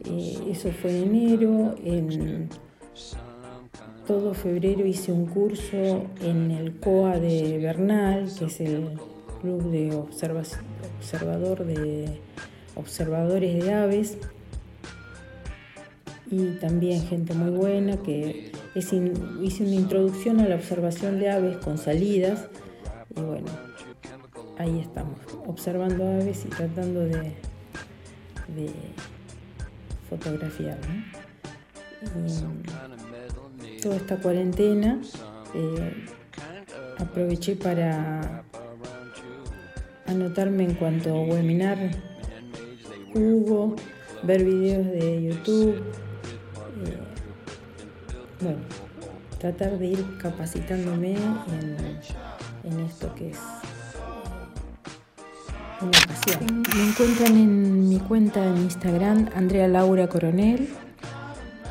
eh, 0.05 0.38
eso 0.51 0.70
fue 0.70 0.97
en 1.03 1.14
enero, 1.14 1.75
en 1.85 2.49
todo 4.07 4.35
febrero 4.35 4.87
hice 4.87 5.12
un 5.12 5.26
curso 5.26 6.07
en 6.20 6.50
el 6.50 6.78
COA 6.78 7.18
de 7.18 7.59
Bernal, 7.59 8.30
que 8.38 8.44
es 8.46 8.61
el 8.61 8.98
Club 9.40 9.70
de 9.70 9.94
Observa- 9.94 10.42
Observador 10.98 11.64
de 11.64 12.20
Observadores 12.74 13.64
de 13.64 13.72
Aves, 13.72 14.18
y 16.30 16.52
también 16.59 17.07
gente 17.07 17.35
muy 17.35 17.50
buena 17.50 17.96
que 17.98 18.52
hice 18.74 18.96
una 18.98 19.74
introducción 19.74 20.40
a 20.40 20.48
la 20.48 20.57
observación 20.57 21.20
de 21.20 21.30
aves 21.30 21.59
con 21.59 21.78
salidas 21.78 22.48
y 23.14 23.20
bueno, 23.20 23.46
ahí 24.59 24.80
estamos, 24.80 25.18
observando 25.46 26.04
aves 26.04 26.44
y 26.44 26.48
tratando 26.48 27.00
de, 27.00 27.33
fotografiar. 30.09 30.78
Y 33.62 33.80
toda 33.80 33.96
esta 33.96 34.16
cuarentena 34.16 35.00
eh, 35.54 36.06
aproveché 36.98 37.56
para 37.56 38.44
anotarme 40.06 40.64
en 40.64 40.74
cuanto 40.74 41.10
a 41.10 41.20
webinar 41.22 41.78
hubo, 43.14 43.76
ver 44.22 44.44
videos 44.44 44.86
de 44.86 45.22
YouTube, 45.22 45.76
eh, 46.84 46.98
bueno, 48.40 48.58
tratar 49.38 49.78
de 49.78 49.86
ir 49.86 50.18
capacitándome 50.18 51.14
en, 51.14 51.76
en 52.64 52.80
esto 52.80 53.14
que 53.14 53.30
es 53.30 53.38
una 55.80 55.98
pasión. 56.06 56.62
Me 56.76 56.88
encuentran 56.88 57.36
en 57.36 57.88
mi 57.88 57.98
cuenta 58.00 58.44
en 58.44 58.56
Instagram, 58.56 59.28
Andrea 59.34 59.68
Laura 59.68 60.08
Coronel. 60.08 60.68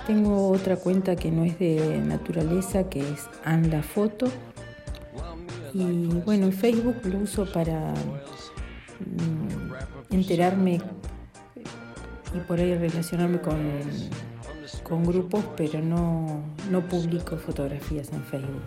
Tengo 0.08 0.50
otra 0.50 0.76
cuenta 0.76 1.16
que 1.16 1.32
no 1.32 1.46
es 1.46 1.58
de 1.60 2.00
naturaleza, 2.00 2.90
que 2.90 3.00
es 3.00 3.30
Anda 3.46 3.82
Foto. 3.82 4.28
Y 5.74 6.08
bueno, 6.26 6.48
en 6.48 6.54
Facebook 6.54 6.98
lo 7.06 7.20
uso 7.20 7.46
para 7.52 7.94
mm, 9.00 10.14
enterarme 10.14 10.82
y 12.36 12.40
por 12.40 12.60
ahí 12.60 12.76
relacionarme 12.76 13.40
con, 13.40 13.58
con 14.84 15.06
grupos, 15.06 15.46
pero 15.56 15.80
no, 15.82 16.42
no 16.70 16.82
publico 16.82 17.38
fotografías 17.38 18.12
en 18.12 18.24
Facebook. 18.24 18.62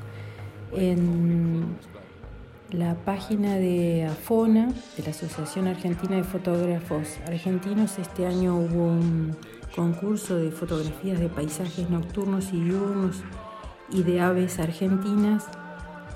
En 0.73 1.77
la 2.71 2.95
página 2.95 3.57
de 3.57 4.07
AFONA, 4.07 4.73
de 4.97 5.03
la 5.05 5.11
Asociación 5.11 5.69
Argentina 5.69 6.17
de 6.17 6.25
Fotógrafos 6.25 7.19
Argentinos, 7.27 7.99
este 7.99 8.27
año 8.27 8.57
hubo 8.57 8.87
un 8.87 9.37
concurso 9.77 10.37
de 10.37 10.51
fotografías 10.51 11.21
de 11.21 11.29
paisajes 11.29 11.91
nocturnos 11.91 12.53
y 12.53 12.65
diurnos 12.65 13.23
y 13.91 14.03
de 14.03 14.21
aves 14.21 14.59
argentinas 14.59 15.45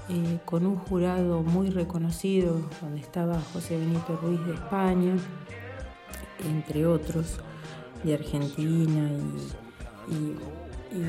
eh, 0.09 0.38
con 0.44 0.66
un 0.66 0.77
jurado 0.77 1.42
muy 1.42 1.70
reconocido, 1.70 2.61
donde 2.81 3.01
estaba 3.01 3.40
José 3.53 3.79
Benito 3.79 4.18
Ruiz 4.20 4.44
de 4.46 4.55
España, 4.55 5.14
entre 6.49 6.87
otros, 6.87 7.38
de 8.03 8.14
Argentina 8.14 9.09
y, 10.09 10.35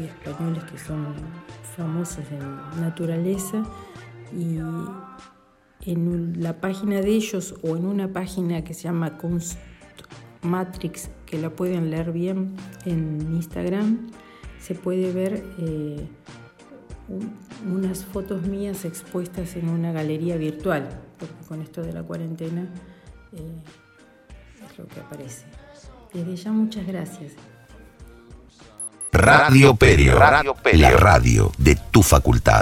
españoles 0.05 0.63
que 0.65 0.77
son 0.77 1.07
famosos 1.75 2.23
en 2.29 2.81
naturaleza. 2.81 3.63
Y 4.31 4.59
en 5.89 6.43
la 6.43 6.61
página 6.61 7.01
de 7.01 7.09
ellos 7.09 7.55
o 7.63 7.75
en 7.75 7.85
una 7.85 8.09
página 8.09 8.63
que 8.63 8.75
se 8.75 8.83
llama 8.83 9.17
Matrix, 10.41 11.09
que 11.25 11.37
la 11.37 11.49
pueden 11.49 11.91
leer 11.91 12.11
bien 12.11 12.55
en 12.85 13.35
Instagram, 13.35 14.09
se 14.59 14.75
puede 14.75 15.11
ver 15.11 15.43
eh, 15.59 16.07
un- 17.07 17.33
unas 17.71 18.03
fotos 18.05 18.43
mías 18.43 18.85
expuestas 18.85 19.55
en 19.55 19.69
una 19.69 19.91
galería 19.91 20.37
virtual, 20.37 20.89
porque 21.19 21.45
con 21.47 21.61
esto 21.61 21.81
de 21.81 21.93
la 21.93 22.03
cuarentena 22.03 22.67
eh, 23.33 23.61
es 24.71 24.77
lo 24.77 24.87
que 24.87 24.99
aparece. 24.99 25.45
Desde 26.13 26.35
ya 26.35 26.51
muchas 26.51 26.85
gracias. 26.87 27.33
Radio 29.13 29.75
Perio. 29.75 30.17
La 30.19 30.91
radio 30.91 31.51
de 31.57 31.77
tu 31.91 32.01
facultad. 32.01 32.61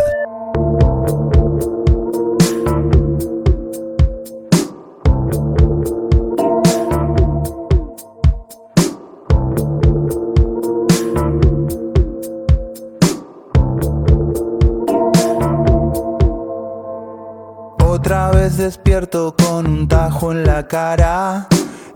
Despierto 18.70 19.36
con 19.36 19.66
un 19.66 19.88
tajo 19.88 20.32
en 20.32 20.46
la 20.46 20.68
cara 20.68 21.48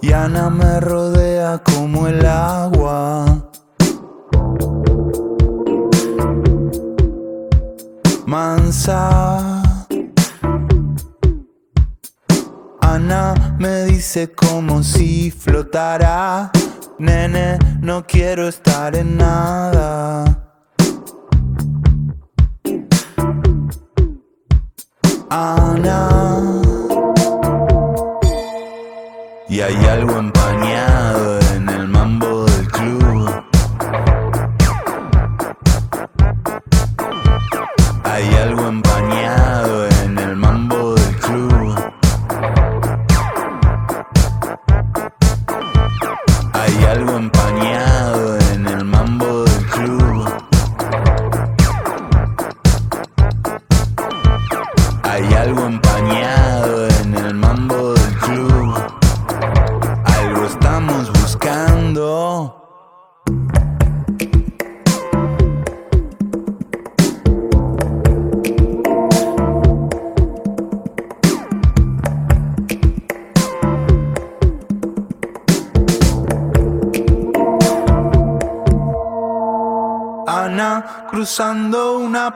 y 0.01 0.11
Ana 0.11 0.49
me 0.49 0.79
rodea 0.79 1.59
como 1.59 2.07
el 2.07 2.25
agua. 2.25 3.47
Mansa. 8.25 9.61
Ana 12.81 13.55
me 13.59 13.83
dice 13.83 14.31
como 14.31 14.81
si 14.81 15.29
flotara. 15.29 16.49
Nene, 16.97 17.59
no 17.81 18.07
quiero 18.07 18.47
estar 18.47 18.95
en 18.95 19.17
nada. 19.17 20.25
Ana. 25.29 26.62
Y 29.53 29.61
hay 29.61 29.85
algo 29.85 30.17
en 30.17 30.25
el 30.25 30.42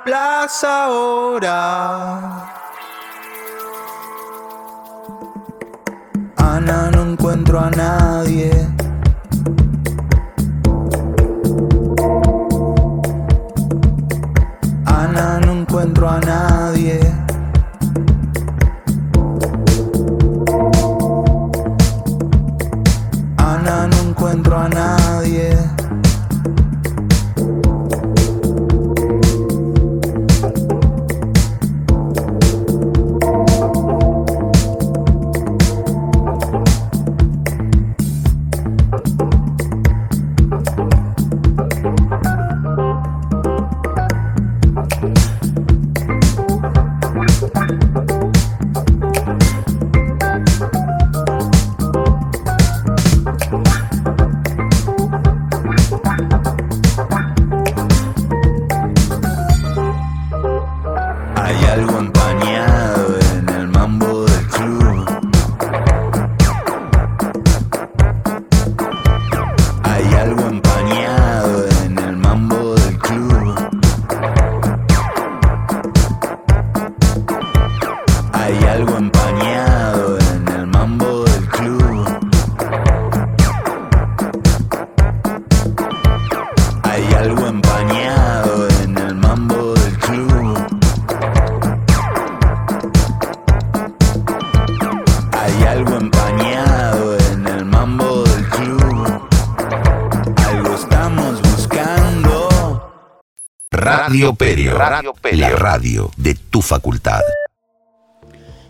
plaza 0.03 0.86
ahora. 0.86 2.53
Ana, 6.38 6.91
no 6.91 7.12
encuentro 7.12 7.60
a 7.60 7.69
nadie. 7.69 8.16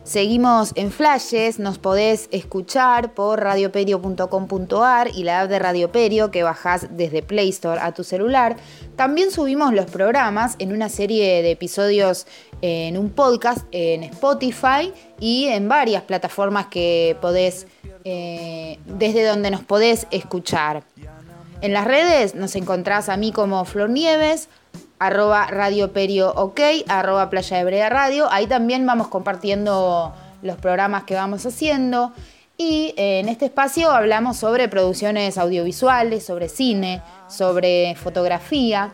Seguimos 0.08 0.72
en 0.76 0.90
Flashes, 0.90 1.60
nos 1.60 1.80
podés 1.80 2.30
escuchar 2.32 3.14
por 3.14 3.42
radioperio.com.ar 3.42 5.10
y 5.14 5.24
la 5.26 5.42
app 5.42 5.50
de 5.50 5.60
Radio 5.60 5.92
Perio 5.92 6.32
que 6.32 6.44
bajás 6.44 6.88
desde 6.92 7.22
Play 7.22 7.50
Store 7.50 7.82
a 7.82 7.92
tu 7.92 8.06
celular. 8.06 8.56
También 8.96 9.32
subimos 9.32 9.74
los 9.74 9.88
programas 9.88 10.56
en 10.60 10.72
una 10.72 10.88
serie 10.88 11.42
de 11.42 11.52
episodios 11.52 12.26
en 12.62 12.98
un 12.98 13.10
podcast 13.10 13.68
en 13.74 14.04
Spotify 14.04 14.94
y 15.20 15.48
en 15.48 15.68
varias 15.68 16.04
plataformas 16.04 16.68
que 16.68 17.18
podés, 17.20 17.68
eh, 18.06 18.80
desde 18.86 19.26
donde 19.26 19.52
nos 19.52 19.66
podés 19.66 20.08
escuchar. 20.12 20.84
En 21.60 21.74
las 21.74 21.84
redes 21.84 22.34
nos 22.34 22.56
encontrás 22.56 23.10
a 23.10 23.18
mí 23.18 23.34
como 23.34 23.66
Flor 23.66 23.90
Nieves, 23.90 24.48
arroba 25.00 25.48
Radio 25.48 25.92
Perio 25.94 26.32
OK, 26.36 26.60
arroba 26.88 27.30
Playa 27.30 27.58
de 27.58 27.64
Brea 27.64 27.90
Radio. 27.90 28.28
Ahí 28.32 28.48
también 28.48 28.86
vamos 28.86 29.08
compartiendo 29.08 30.14
los 30.42 30.58
programas 30.58 31.04
que 31.04 31.16
vamos 31.16 31.46
haciendo. 31.46 32.14
Y 32.58 32.94
eh, 32.98 33.20
en 33.20 33.30
este 33.30 33.46
espacio 33.46 33.92
hablamos 33.92 34.38
sobre 34.38 34.68
producciones 34.68 35.38
audiovisuales, 35.38 36.26
sobre 36.26 36.50
cine, 36.50 37.02
sobre 37.28 37.96
fotografía. 37.96 38.94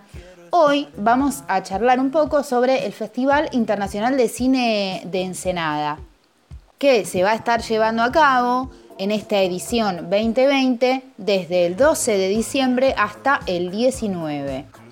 Hoy 0.50 0.88
vamos 0.98 1.44
a 1.48 1.64
charlar 1.64 2.00
un 2.00 2.12
poco 2.12 2.44
sobre 2.44 2.86
el 2.86 2.92
Festival 2.92 3.50
Internacional 3.54 4.18
de 4.18 4.28
Cine 4.28 5.02
de 5.06 5.24
Ensenada, 5.24 5.98
que 6.78 7.06
se 7.06 7.24
va 7.24 7.32
a 7.32 7.36
estar 7.36 7.62
llevando 7.62 8.04
a 8.04 8.12
cabo 8.12 8.70
en 9.00 9.12
esta 9.12 9.42
edición 9.42 10.10
2020 10.10 11.04
desde 11.18 11.66
el 11.66 11.78
12 11.78 12.18
de 12.18 12.28
diciembre 12.28 12.94
hasta 12.98 13.40
el 13.48 13.72
19. 13.72 14.83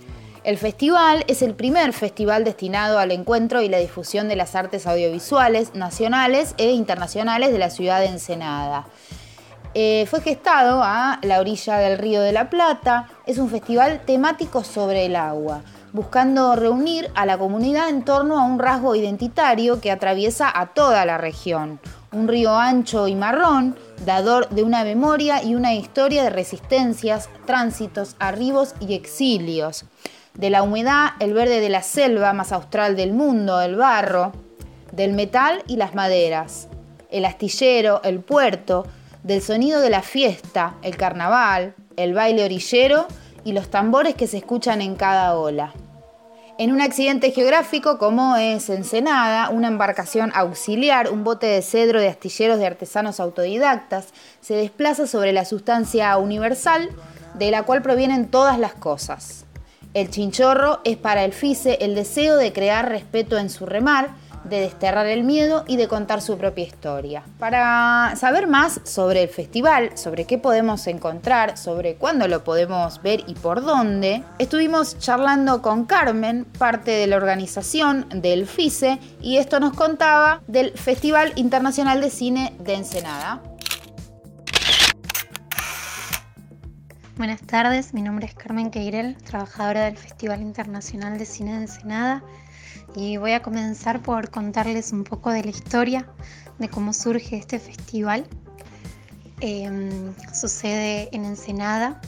El 0.43 0.57
festival 0.57 1.23
es 1.27 1.43
el 1.43 1.53
primer 1.53 1.93
festival 1.93 2.43
destinado 2.43 2.97
al 2.97 3.11
encuentro 3.11 3.61
y 3.61 3.69
la 3.69 3.77
difusión 3.77 4.27
de 4.27 4.35
las 4.35 4.55
artes 4.55 4.87
audiovisuales 4.87 5.75
nacionales 5.75 6.55
e 6.57 6.71
internacionales 6.71 7.51
de 7.51 7.59
la 7.59 7.69
ciudad 7.69 7.99
de 7.99 8.07
Ensenada. 8.07 8.87
Eh, 9.75 10.07
fue 10.09 10.19
gestado 10.21 10.81
a 10.83 11.19
la 11.21 11.39
orilla 11.39 11.77
del 11.77 11.99
Río 11.99 12.21
de 12.21 12.31
la 12.31 12.49
Plata. 12.49 13.07
Es 13.27 13.37
un 13.37 13.51
festival 13.51 14.01
temático 14.03 14.63
sobre 14.63 15.05
el 15.05 15.15
agua, 15.15 15.61
buscando 15.93 16.55
reunir 16.55 17.11
a 17.13 17.27
la 17.27 17.37
comunidad 17.37 17.89
en 17.89 18.03
torno 18.03 18.39
a 18.39 18.43
un 18.43 18.57
rasgo 18.57 18.95
identitario 18.95 19.79
que 19.79 19.91
atraviesa 19.91 20.51
a 20.51 20.73
toda 20.73 21.05
la 21.05 21.19
región. 21.19 21.79
Un 22.11 22.27
río 22.27 22.57
ancho 22.57 23.07
y 23.07 23.13
marrón, 23.13 23.75
dador 24.07 24.49
de 24.49 24.63
una 24.63 24.83
memoria 24.83 25.43
y 25.43 25.53
una 25.53 25.75
historia 25.75 26.23
de 26.23 26.31
resistencias, 26.31 27.29
tránsitos, 27.45 28.15
arribos 28.17 28.73
y 28.79 28.95
exilios. 28.95 29.85
De 30.33 30.49
la 30.49 30.63
humedad, 30.63 31.09
el 31.19 31.33
verde 31.33 31.59
de 31.59 31.69
la 31.69 31.83
selva 31.83 32.33
más 32.33 32.51
austral 32.51 32.95
del 32.95 33.13
mundo, 33.13 33.61
el 33.61 33.75
barro, 33.75 34.31
del 34.91 35.13
metal 35.13 35.63
y 35.67 35.75
las 35.75 35.93
maderas, 35.93 36.67
el 37.09 37.25
astillero, 37.25 38.01
el 38.03 38.21
puerto, 38.21 38.85
del 39.23 39.41
sonido 39.41 39.81
de 39.81 39.89
la 39.89 40.01
fiesta, 40.01 40.75
el 40.81 40.97
carnaval, 40.97 41.75
el 41.95 42.13
baile 42.13 42.45
orillero 42.45 43.07
y 43.43 43.53
los 43.53 43.69
tambores 43.69 44.15
que 44.15 44.27
se 44.27 44.37
escuchan 44.37 44.81
en 44.81 44.95
cada 44.95 45.37
ola. 45.37 45.73
En 46.57 46.71
un 46.71 46.81
accidente 46.81 47.31
geográfico 47.31 47.97
como 47.97 48.35
es 48.35 48.69
Ensenada, 48.69 49.49
una 49.49 49.67
embarcación 49.67 50.31
auxiliar, 50.35 51.09
un 51.09 51.23
bote 51.23 51.47
de 51.47 51.61
cedro 51.61 51.99
de 51.99 52.07
astilleros 52.07 52.59
de 52.59 52.67
artesanos 52.67 53.19
autodidactas, 53.19 54.09
se 54.41 54.55
desplaza 54.55 55.07
sobre 55.07 55.33
la 55.33 55.45
sustancia 55.45 56.15
universal 56.17 56.89
de 57.33 57.51
la 57.51 57.63
cual 57.63 57.81
provienen 57.81 58.29
todas 58.29 58.59
las 58.59 58.73
cosas. 58.73 59.45
El 59.93 60.09
chinchorro 60.09 60.79
es 60.85 60.95
para 60.95 61.25
el 61.25 61.33
FICE 61.33 61.79
el 61.81 61.95
deseo 61.95 62.37
de 62.37 62.53
crear 62.53 62.87
respeto 62.87 63.37
en 63.37 63.49
su 63.49 63.65
remar, 63.65 64.11
de 64.45 64.61
desterrar 64.61 65.05
el 65.05 65.23
miedo 65.23 65.65
y 65.67 65.75
de 65.75 65.87
contar 65.87 66.21
su 66.21 66.37
propia 66.37 66.63
historia. 66.63 67.23
Para 67.37 68.15
saber 68.15 68.47
más 68.47 68.79
sobre 68.85 69.23
el 69.23 69.29
festival, 69.29 69.97
sobre 69.97 70.25
qué 70.25 70.37
podemos 70.37 70.87
encontrar, 70.87 71.57
sobre 71.57 71.95
cuándo 71.95 72.27
lo 72.27 72.43
podemos 72.43 73.01
ver 73.01 73.23
y 73.27 73.35
por 73.35 73.63
dónde, 73.63 74.23
estuvimos 74.39 74.97
charlando 74.97 75.61
con 75.61 75.85
Carmen, 75.85 76.45
parte 76.45 76.91
de 76.91 77.07
la 77.07 77.17
organización 77.17 78.07
del 78.09 78.47
FICE, 78.47 78.97
y 79.21 79.37
esto 79.37 79.59
nos 79.59 79.73
contaba 79.73 80.41
del 80.47 80.71
Festival 80.71 81.33
Internacional 81.35 82.01
de 82.01 82.09
Cine 82.09 82.53
de 82.59 82.75
Ensenada. 82.75 83.41
Buenas 87.21 87.41
tardes, 87.41 87.93
mi 87.93 88.01
nombre 88.01 88.25
es 88.25 88.33
Carmen 88.33 88.71
Queirel, 88.71 89.15
trabajadora 89.15 89.85
del 89.85 89.95
Festival 89.95 90.41
Internacional 90.41 91.19
de 91.19 91.27
Cine 91.27 91.51
de 91.51 91.57
Ensenada 91.57 92.23
y 92.95 93.17
voy 93.17 93.33
a 93.33 93.43
comenzar 93.43 94.01
por 94.01 94.31
contarles 94.31 94.91
un 94.91 95.03
poco 95.03 95.29
de 95.29 95.43
la 95.43 95.51
historia 95.51 96.07
de 96.57 96.67
cómo 96.67 96.93
surge 96.93 97.37
este 97.37 97.59
festival. 97.59 98.25
Eh, 99.39 99.69
sucede 100.33 101.09
en 101.15 101.25
Ensenada 101.25 102.01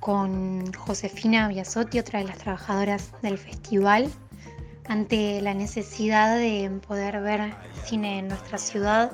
con 0.00 0.72
Josefina 0.72 1.48
Biasotti, 1.48 1.98
otra 1.98 2.20
de 2.20 2.24
las 2.24 2.38
trabajadoras 2.38 3.10
del 3.20 3.36
festival. 3.36 4.10
ante 4.88 5.42
la 5.42 5.52
necesidad 5.52 6.38
de 6.38 6.70
poder 6.88 7.20
ver 7.20 7.52
cine 7.84 8.20
en 8.20 8.28
nuestra 8.28 8.56
ciudad, 8.56 9.12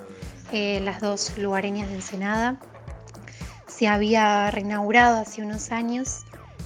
eh, 0.53 0.79
las 0.79 1.01
dos 1.01 1.37
lugareñas 1.37 1.88
de 1.88 1.97
Ensenada. 1.97 2.61
Se 3.79 3.87
había 3.87 4.51
reinaugurado 4.51 5.19
hace 5.19 5.41
unos 5.41 5.71
años 5.71 6.25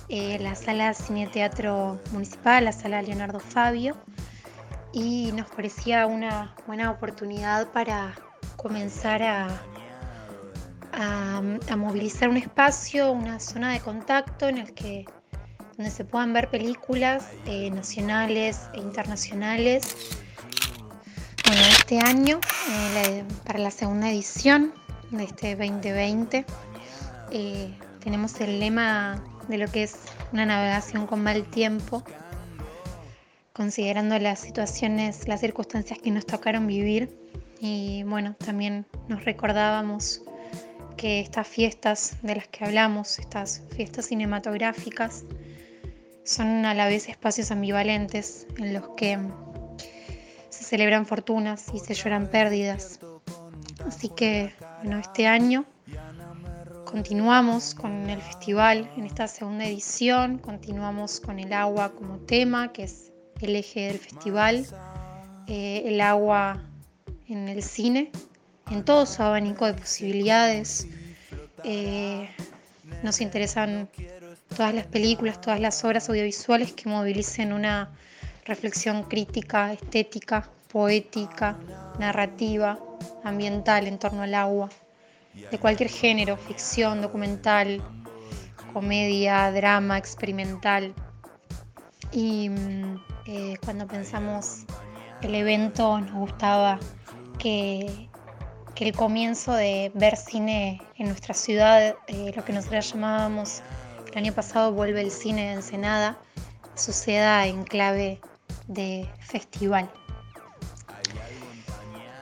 eh, 0.09 0.39
la 0.41 0.55
sala 0.55 0.95
Cine 0.95 1.27
Teatro 1.27 2.01
Municipal, 2.11 2.65
la 2.65 2.73
sala 2.73 3.03
Leonardo 3.03 3.39
Fabio, 3.39 3.99
y 4.95 5.31
nos 5.33 5.51
parecía 5.51 6.07
una 6.07 6.55
buena 6.67 6.91
oportunidad 6.91 7.71
para 7.71 8.15
comenzar 8.57 9.23
a, 9.23 9.61
movilizar 11.77 12.31
un 12.31 12.39
espacio, 12.39 13.13
una 13.13 13.41
zona 13.41 13.75
de 13.75 13.81
contacto 13.81 14.49
en 14.49 14.57
el 14.57 14.73
que 14.73 15.05
donde 15.77 15.91
se 15.91 16.07
puedan 16.07 16.33
ver 16.33 16.49
películas 16.49 17.29
eh, 17.45 17.71
nacionales 17.71 18.71
e 18.73 18.79
internacionales. 18.81 20.17
Bueno, 21.47 21.61
este 21.73 21.99
año, 21.99 22.41
eh, 22.71 23.23
para 23.45 23.59
la 23.59 23.71
segunda 23.71 24.09
edición 24.09 24.73
de 25.11 25.25
este 25.25 25.57
2020, 25.57 26.47
eh, 27.33 27.75
tenemos 28.05 28.39
el 28.43 28.61
lema 28.61 29.25
de 29.49 29.57
lo 29.57 29.67
que 29.67 29.85
es 29.85 29.97
una 30.33 30.45
navegación 30.45 31.07
con 31.07 31.23
mal 31.23 31.45
tiempo, 31.45 32.05
considerando 33.55 34.19
las 34.19 34.41
situaciones, 34.41 35.27
las 35.27 35.41
circunstancias 35.41 35.99
que 35.99 36.11
nos 36.11 36.27
tocaron 36.27 36.67
vivir. 36.67 37.17
Y 37.59 38.03
bueno, 38.05 38.35
también 38.35 38.85
nos 39.09 39.25
recordábamos 39.25 40.23
que 40.99 41.21
estas 41.21 41.49
fiestas 41.49 42.17
de 42.23 42.37
las 42.37 42.49
que 42.49 42.67
hablamos, 42.67 43.19
estas 43.19 43.63
fiestas 43.75 44.07
cinematográficas, 44.07 45.25
son 46.25 46.67
a 46.67 46.75
la 46.75 46.87
vez 46.87 47.09
espacios 47.09 47.51
ambivalentes 47.51 48.47
en 48.59 48.75
los 48.75 48.91
que 48.91 49.19
se 50.51 50.65
celebran 50.65 51.07
fortunas 51.07 51.67
y 51.73 51.79
se 51.79 51.95
lloran 51.95 52.29
pérdidas. 52.29 53.01
Así 53.87 54.11
que, 54.11 54.53
bueno, 54.83 54.99
este 54.99 55.27
año 55.27 55.65
continuamos 56.93 57.75
con 57.75 58.11
el 58.11 58.21
festival 58.21 58.91
en 58.99 59.07
esta 59.07 59.27
segunda 59.27 59.65
edición, 59.65 60.37
continuamos 60.37 61.21
con 61.21 61.39
el 61.39 61.51
agua 61.55 61.95
como 61.95 62.19
tema, 62.19 62.71
que 62.71 62.83
es 62.83 63.11
el 63.41 63.57
eje 63.57 63.89
del 63.89 63.99
festival, 63.99 64.67
eh, 65.49 65.85
el 65.87 66.03
agua 66.03 66.63
en 67.29 67.49
el 67.49 67.63
cine, 67.63 68.13
en 68.71 68.85
todo 68.85 69.07
su 69.07 69.23
abanico 69.23 69.65
de 69.65 69.73
posibilidades. 69.73 70.87
Eh, 71.65 72.29
nos 73.03 73.23
interesan 73.23 73.89
todas 74.55 74.75
las 74.75 74.87
películas, 74.87 75.41
todas 75.41 75.61
las 75.61 75.83
obras 75.87 76.11
audiovisuales 76.11 76.75
que 76.75 76.91
movilicen 76.91 77.55
una 77.55 77.91
reflexión 78.45 79.05
crítica, 79.05 79.73
estética, 79.73 80.51
poética, 80.71 81.57
narrativa, 81.99 82.79
ambiental 83.25 83.87
en 83.87 83.99
torno 83.99 84.23
al 84.23 84.35
agua, 84.35 84.69
de 85.35 85.59
cualquier 85.59 85.89
género, 85.89 86.37
ficción, 86.37 87.01
documental, 87.01 87.83
comedia, 88.73 89.51
drama, 89.51 89.99
experimental. 89.99 90.95
Y 92.11 92.49
mm, 92.49 93.05
eh, 93.27 93.57
cuando 93.65 93.87
pensamos 93.87 94.65
el 95.23 95.35
evento 95.35 96.01
nos 96.01 96.15
gustaba 96.15 96.79
que, 97.39 98.09
que 98.75 98.89
el 98.89 98.95
comienzo 98.95 99.53
de 99.55 99.93
ver 99.95 100.17
cine 100.17 100.81
en 100.97 101.07
nuestra 101.07 101.35
ciudad, 101.35 101.95
eh, 102.09 102.33
lo 102.35 102.45
que 102.45 102.53
nosotros 102.53 102.93
llamábamos 102.93 103.63
el 104.11 104.19
año 104.19 104.33
pasado 104.33 104.73
Vuelve 104.73 105.01
el 105.01 105.11
cine 105.11 105.47
de 105.47 105.53
Ensenada, 105.53 106.19
suceda 106.75 107.47
en 107.47 107.65
clave 107.65 108.21
de 108.67 109.09
festival. 109.21 109.91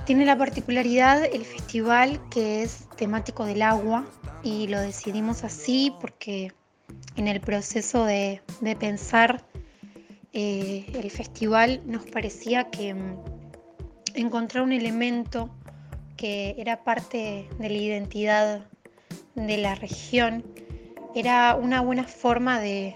Tiene 0.04 0.24
la 0.24 0.36
particularidad 0.36 1.24
el 1.24 1.44
festival 1.44 2.20
que 2.30 2.62
es 2.62 2.88
temático 3.00 3.46
del 3.46 3.62
agua 3.62 4.04
y 4.42 4.66
lo 4.66 4.78
decidimos 4.78 5.42
así 5.42 5.92
porque 6.02 6.52
en 7.16 7.28
el 7.28 7.40
proceso 7.40 8.04
de, 8.04 8.42
de 8.60 8.76
pensar 8.76 9.42
eh, 10.34 10.84
el 10.92 11.10
festival 11.10 11.80
nos 11.86 12.04
parecía 12.04 12.70
que 12.70 12.92
mm, 12.92 13.16
encontrar 14.14 14.64
un 14.64 14.72
elemento 14.72 15.48
que 16.18 16.54
era 16.58 16.84
parte 16.84 17.48
de 17.58 17.68
la 17.70 17.78
identidad 17.78 18.66
de 19.34 19.56
la 19.56 19.74
región 19.74 20.44
era 21.14 21.54
una 21.54 21.80
buena 21.80 22.04
forma 22.04 22.60
de, 22.60 22.94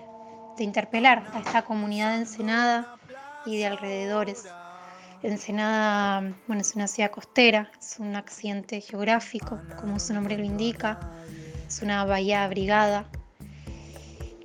de 0.58 0.64
interpelar 0.64 1.24
a 1.32 1.40
esta 1.40 1.62
comunidad 1.62 2.12
de 2.12 2.18
Ensenada 2.18 2.96
y 3.46 3.56
de 3.56 3.66
alrededores. 3.66 4.44
Ensenada, 5.24 6.34
bueno, 6.46 6.60
es 6.60 6.74
una 6.74 6.86
ciudad 6.86 7.10
costera, 7.10 7.70
es 7.80 7.98
un 7.98 8.14
accidente 8.14 8.82
geográfico, 8.82 9.58
como 9.80 9.98
su 9.98 10.12
nombre 10.12 10.36
lo 10.36 10.44
indica, 10.44 11.00
es 11.66 11.80
una 11.80 12.04
bahía 12.04 12.44
abrigada, 12.44 13.06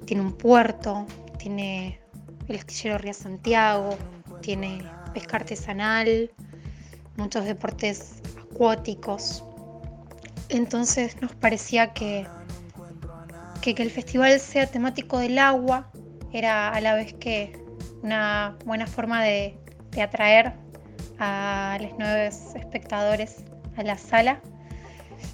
tiene 0.06 0.24
un 0.24 0.32
puerto, 0.32 1.06
tiene 1.38 2.00
el 2.48 2.56
astillero 2.56 2.98
Río 2.98 3.14
Santiago, 3.14 3.98
tiene 4.42 4.82
pesca 5.14 5.36
artesanal, 5.36 6.32
muchos 7.18 7.44
deportes 7.44 8.22
acuáticos. 8.40 9.44
Entonces 10.48 11.22
nos 11.22 11.36
parecía 11.36 11.92
que, 11.92 12.26
que, 13.62 13.76
que 13.76 13.84
el 13.84 13.92
festival 13.92 14.40
sea 14.40 14.66
temático 14.66 15.20
del 15.20 15.40
agua 15.40 15.92
era 16.32 16.70
a 16.70 16.80
la 16.80 16.94
vez 16.94 17.12
que 17.16 17.62
una 18.02 18.58
buena 18.64 18.88
forma 18.88 19.22
de, 19.22 19.60
de 19.92 20.02
atraer 20.02 20.54
a 21.20 21.78
los 21.82 21.98
nuevos 21.98 22.56
espectadores 22.56 23.44
a 23.78 23.84
la 23.84 23.98
sala. 23.98 24.40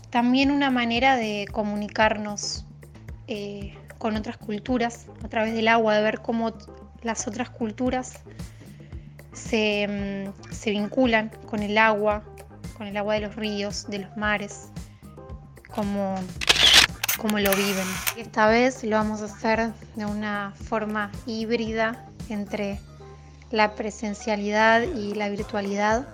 También 0.09 0.51
una 0.51 0.71
manera 0.71 1.15
de 1.15 1.47
comunicarnos 1.51 2.65
eh, 3.27 3.77
con 3.97 4.15
otras 4.15 4.37
culturas 4.37 5.07
a 5.23 5.27
través 5.27 5.53
del 5.53 5.67
agua, 5.67 5.95
de 5.95 6.01
ver 6.01 6.21
cómo 6.21 6.53
las 7.01 7.27
otras 7.27 7.49
culturas 7.49 8.19
se, 9.33 9.87
mm, 9.87 10.53
se 10.53 10.71
vinculan 10.71 11.29
con 11.47 11.61
el 11.61 11.77
agua, 11.77 12.23
con 12.77 12.87
el 12.87 12.97
agua 12.97 13.15
de 13.15 13.21
los 13.21 13.35
ríos, 13.35 13.87
de 13.87 13.99
los 13.99 14.17
mares, 14.17 14.69
cómo, 15.73 16.15
cómo 17.17 17.39
lo 17.39 17.51
viven. 17.51 17.87
Esta 18.17 18.47
vez 18.47 18.83
lo 18.83 18.95
vamos 18.95 19.21
a 19.21 19.25
hacer 19.25 19.71
de 19.95 20.05
una 20.05 20.53
forma 20.55 21.11
híbrida 21.25 22.05
entre 22.29 22.79
la 23.51 23.75
presencialidad 23.75 24.81
y 24.81 25.13
la 25.13 25.29
virtualidad 25.29 26.07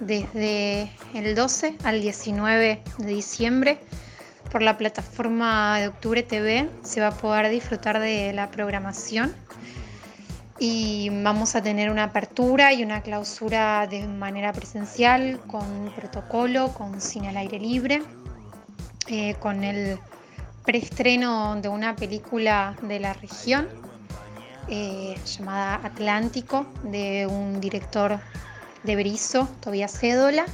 desde 0.00 0.90
el 1.14 1.34
12 1.34 1.76
al 1.84 2.00
19 2.00 2.82
de 2.98 3.06
diciembre 3.06 3.80
por 4.50 4.62
la 4.62 4.78
plataforma 4.78 5.78
de 5.80 5.88
Octubre 5.88 6.22
TV 6.22 6.70
se 6.82 7.00
va 7.00 7.08
a 7.08 7.16
poder 7.16 7.50
disfrutar 7.50 8.00
de 8.00 8.32
la 8.32 8.50
programación 8.50 9.34
y 10.58 11.10
vamos 11.10 11.54
a 11.54 11.62
tener 11.62 11.90
una 11.90 12.04
apertura 12.04 12.72
y 12.72 12.82
una 12.82 13.02
clausura 13.02 13.86
de 13.86 14.06
manera 14.06 14.52
presencial 14.52 15.40
con 15.46 15.92
protocolo, 15.94 16.72
con 16.74 17.00
cine 17.00 17.28
al 17.28 17.36
aire 17.36 17.60
libre, 17.60 18.02
eh, 19.06 19.34
con 19.38 19.62
el 19.62 19.98
preestreno 20.64 21.60
de 21.60 21.68
una 21.68 21.94
película 21.94 22.76
de 22.82 22.98
la 22.98 23.12
región 23.12 23.87
eh, 24.68 25.16
llamada 25.24 25.80
Atlántico 25.84 26.66
de 26.84 27.26
un 27.26 27.60
director 27.60 28.18
de 28.82 28.96
Berizo, 28.96 29.48
Tobias 29.60 29.92
Cédola. 29.92 30.46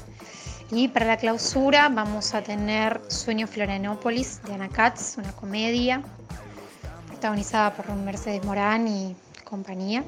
Y 0.71 0.89
para 0.89 1.07
la 1.07 1.17
clausura 1.17 1.89
vamos 1.89 2.35
a 2.35 2.43
tener 2.43 3.01
Sueño 3.09 3.47
Florianópolis 3.47 4.43
de 4.43 4.55
Ana 4.55 4.69
Katz, 4.69 5.19
una 5.19 5.33
comedia 5.33 6.03
protagonizada 7.09 7.75
por 7.75 7.95
Mercedes 7.95 8.45
Morán 8.45 8.89
y 8.89 9.17
compañía. 9.45 10.05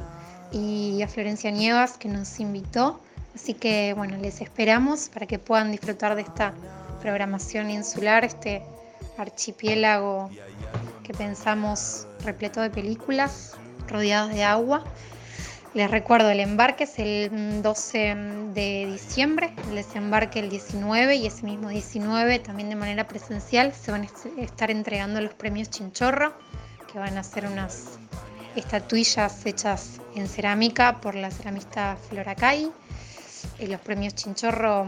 y 0.51 1.01
a 1.01 1.07
Florencia 1.07 1.51
Nievas 1.51 1.97
que 1.97 2.07
nos 2.07 2.39
invitó 2.39 2.99
Así 3.35 3.53
que 3.53 3.93
bueno, 3.95 4.17
les 4.17 4.41
esperamos 4.41 5.09
para 5.09 5.25
que 5.25 5.39
puedan 5.39 5.71
disfrutar 5.71 6.15
de 6.15 6.21
esta 6.23 6.53
programación 7.01 7.69
insular, 7.69 8.25
este 8.25 8.61
archipiélago 9.17 10.29
que 11.03 11.13
pensamos 11.13 12.07
repleto 12.23 12.61
de 12.61 12.69
películas, 12.69 13.53
rodeados 13.87 14.33
de 14.33 14.43
agua. 14.43 14.83
Les 15.73 15.89
recuerdo, 15.89 16.29
el 16.29 16.41
embarque 16.41 16.83
es 16.83 16.99
el 16.99 17.61
12 17.61 18.15
de 18.53 18.89
diciembre, 18.91 19.53
el 19.69 19.75
desembarque 19.75 20.39
el 20.39 20.49
19 20.49 21.15
y 21.15 21.27
ese 21.27 21.45
mismo 21.45 21.69
19 21.69 22.39
también 22.39 22.69
de 22.69 22.75
manera 22.75 23.07
presencial 23.07 23.73
se 23.73 23.91
van 23.91 24.03
a 24.03 24.41
estar 24.41 24.69
entregando 24.69 25.21
los 25.21 25.33
premios 25.33 25.69
Chinchorro, 25.69 26.33
que 26.91 26.99
van 26.99 27.17
a 27.17 27.23
ser 27.23 27.45
unas 27.45 27.97
estatuillas 28.55 29.45
hechas 29.45 29.99
en 30.15 30.27
cerámica 30.27 30.99
por 31.01 31.15
la 31.15 31.31
ceramista 31.31 31.97
Flora 32.09 32.35
Cay. 32.35 32.71
Eh, 33.59 33.67
los 33.67 33.79
premios 33.81 34.15
Chinchorro, 34.15 34.87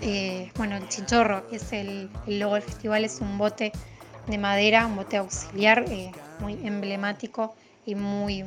eh, 0.00 0.50
bueno, 0.56 0.76
el 0.76 0.88
Chinchorro 0.88 1.44
es 1.50 1.72
el, 1.72 2.10
el, 2.26 2.38
logo 2.38 2.54
del 2.54 2.62
festival, 2.62 3.04
es 3.04 3.20
un 3.20 3.38
bote 3.38 3.72
de 4.26 4.38
madera, 4.38 4.86
un 4.86 4.96
bote 4.96 5.16
auxiliar 5.16 5.84
eh, 5.88 6.10
muy 6.40 6.54
emblemático 6.64 7.54
y 7.86 7.94
muy 7.94 8.44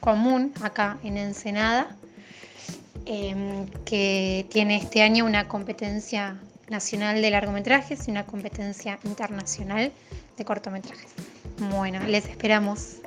común 0.00 0.52
acá 0.62 0.98
en 1.04 1.16
Ensenada, 1.16 1.96
eh, 3.06 3.66
que 3.84 4.46
tiene 4.50 4.76
este 4.76 5.02
año 5.02 5.24
una 5.24 5.48
competencia 5.48 6.40
nacional 6.68 7.22
de 7.22 7.30
largometrajes 7.30 8.08
y 8.08 8.10
una 8.10 8.24
competencia 8.26 8.98
internacional 9.04 9.92
de 10.36 10.44
cortometrajes. 10.44 11.12
Bueno, 11.70 12.00
les 12.06 12.26
esperamos. 12.26 13.01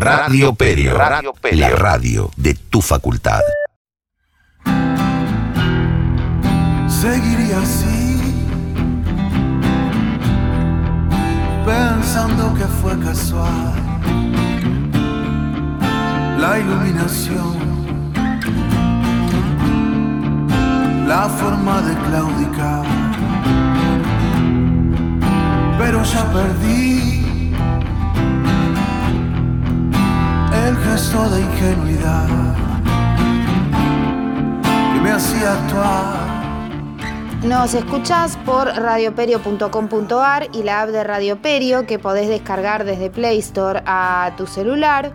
Radio 0.00 0.54
Perio, 0.54 0.96
radio 0.96 1.34
Perio, 1.34 1.60
la 1.60 1.76
radio 1.76 2.30
de 2.34 2.54
tu 2.54 2.80
facultad. 2.80 3.42
Seguiría 6.88 7.58
así, 7.58 8.46
pensando 11.66 12.54
que 12.54 12.64
fue 12.80 12.98
casual 13.00 13.74
la 16.38 16.58
iluminación, 16.58 17.58
la 21.06 21.28
forma 21.28 21.82
de 21.82 21.94
claudicar, 22.08 22.86
pero 25.78 26.02
ya 26.04 26.24
perdí 26.32 27.09
gesto 30.76 31.28
de 31.30 31.40
ingenuidad 31.40 32.28
que 34.94 35.00
me 35.00 35.10
hacía 35.10 35.52
actuar. 35.52 36.30
Nos 37.42 37.74
escuchás 37.74 38.36
por 38.44 38.66
radioperio.com.ar 38.66 40.48
y 40.52 40.62
la 40.62 40.82
app 40.82 40.90
de 40.90 41.04
Radio 41.04 41.40
Perio 41.40 41.86
que 41.86 41.98
podés 41.98 42.28
descargar 42.28 42.84
desde 42.84 43.10
Play 43.10 43.38
Store 43.38 43.82
a 43.86 44.32
tu 44.36 44.46
celular. 44.46 45.12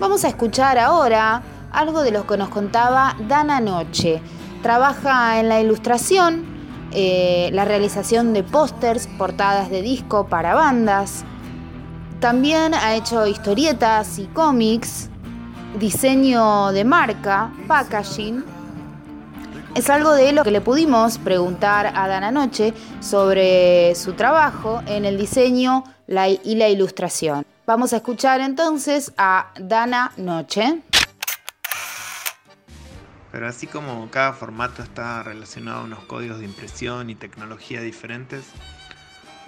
Vamos 0.00 0.24
a 0.24 0.28
escuchar 0.28 0.78
ahora 0.78 1.42
algo 1.72 2.02
de 2.02 2.10
lo 2.10 2.26
que 2.26 2.36
nos 2.36 2.48
contaba 2.48 3.16
Dana 3.28 3.60
Noche. 3.60 4.20
Trabaja 4.62 5.38
en 5.38 5.48
la 5.48 5.60
ilustración, 5.60 6.44
eh, 6.92 7.50
la 7.52 7.64
realización 7.64 8.32
de 8.32 8.42
pósters, 8.42 9.06
portadas 9.18 9.70
de 9.70 9.82
disco 9.82 10.26
para 10.26 10.54
bandas. 10.54 11.24
También 12.20 12.74
ha 12.74 12.94
hecho 12.94 13.26
historietas 13.26 14.18
y 14.18 14.26
cómics, 14.26 15.10
diseño 15.78 16.72
de 16.72 16.84
marca, 16.84 17.52
packaging 17.68 18.44
es 19.74 19.90
algo 19.90 20.12
de 20.12 20.32
lo 20.32 20.44
que 20.44 20.52
le 20.52 20.60
pudimos 20.60 21.18
preguntar 21.18 21.92
a 21.96 22.06
Dana 22.06 22.30
Noche 22.30 22.72
sobre 23.00 23.96
su 23.96 24.12
trabajo 24.12 24.80
en 24.86 25.04
el 25.04 25.18
diseño 25.18 25.82
y 26.06 26.54
la 26.54 26.68
ilustración. 26.68 27.44
Vamos 27.66 27.92
a 27.92 27.96
escuchar 27.96 28.40
entonces 28.40 29.12
a 29.18 29.50
Dana 29.58 30.12
Noche. 30.16 30.80
Pero 33.32 33.48
así 33.48 33.66
como 33.66 34.08
cada 34.12 34.32
formato 34.32 34.80
está 34.80 35.24
relacionado 35.24 35.80
a 35.80 35.84
unos 35.84 36.04
códigos 36.04 36.38
de 36.38 36.44
impresión 36.44 37.10
y 37.10 37.16
tecnología 37.16 37.80
diferentes, 37.80 38.44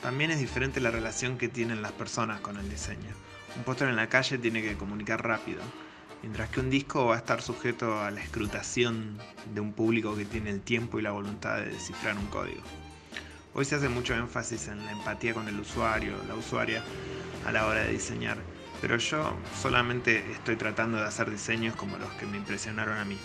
también 0.03 0.31
es 0.31 0.39
diferente 0.39 0.81
la 0.81 0.91
relación 0.91 1.39
que 1.39 1.49
tienen 1.49 1.83
las 1.83 1.93
personas 1.93 2.41
con 2.41 2.57
el 2.57 2.69
diseño. 2.69 3.11
Un 3.57 3.65
póster 3.65 3.89
en 3.89 3.97
la 3.97 4.09
calle 4.09 4.39
tiene 4.39 4.63
que 4.63 4.77
comunicar 4.77 5.27
rápido, 5.27 5.63
mientras 6.23 6.51
que 6.51 6.61
un 6.61 6.71
disco 6.71 7.07
va 7.07 7.15
a 7.15 7.19
estar 7.19 7.41
sujeto 7.43 8.01
a 8.01 8.11
la 8.11 8.21
escrutación 8.21 9.19
de 9.55 9.61
un 9.61 9.73
público 9.73 10.17
que 10.17 10.25
tiene 10.25 10.51
el 10.51 10.61
tiempo 10.61 10.99
y 10.99 11.03
la 11.03 11.13
voluntad 11.13 11.57
de 11.57 11.71
descifrar 11.71 12.17
un 12.17 12.27
código. 12.27 12.63
Hoy 13.55 13.65
se 13.65 13.77
hace 13.77 13.89
mucho 13.89 14.15
énfasis 14.15 14.69
en 14.69 14.85
la 14.85 14.93
empatía 14.93 15.33
con 15.33 15.49
el 15.49 15.59
usuario, 15.59 16.15
la 16.29 16.35
usuaria, 16.35 16.83
a 17.47 17.53
la 17.53 17.67
hora 17.67 17.85
de 17.85 17.93
diseñar, 17.93 18.37
pero 18.83 18.99
yo 18.99 19.35
solamente 19.61 20.31
estoy 20.33 20.57
tratando 20.57 20.99
de 20.99 21.05
hacer 21.05 21.31
diseños 21.31 21.75
como 21.75 21.97
los 21.97 22.11
que 22.13 22.27
me 22.27 22.37
impresionaron 22.37 22.99
a 22.99 23.05
mí. 23.05 23.17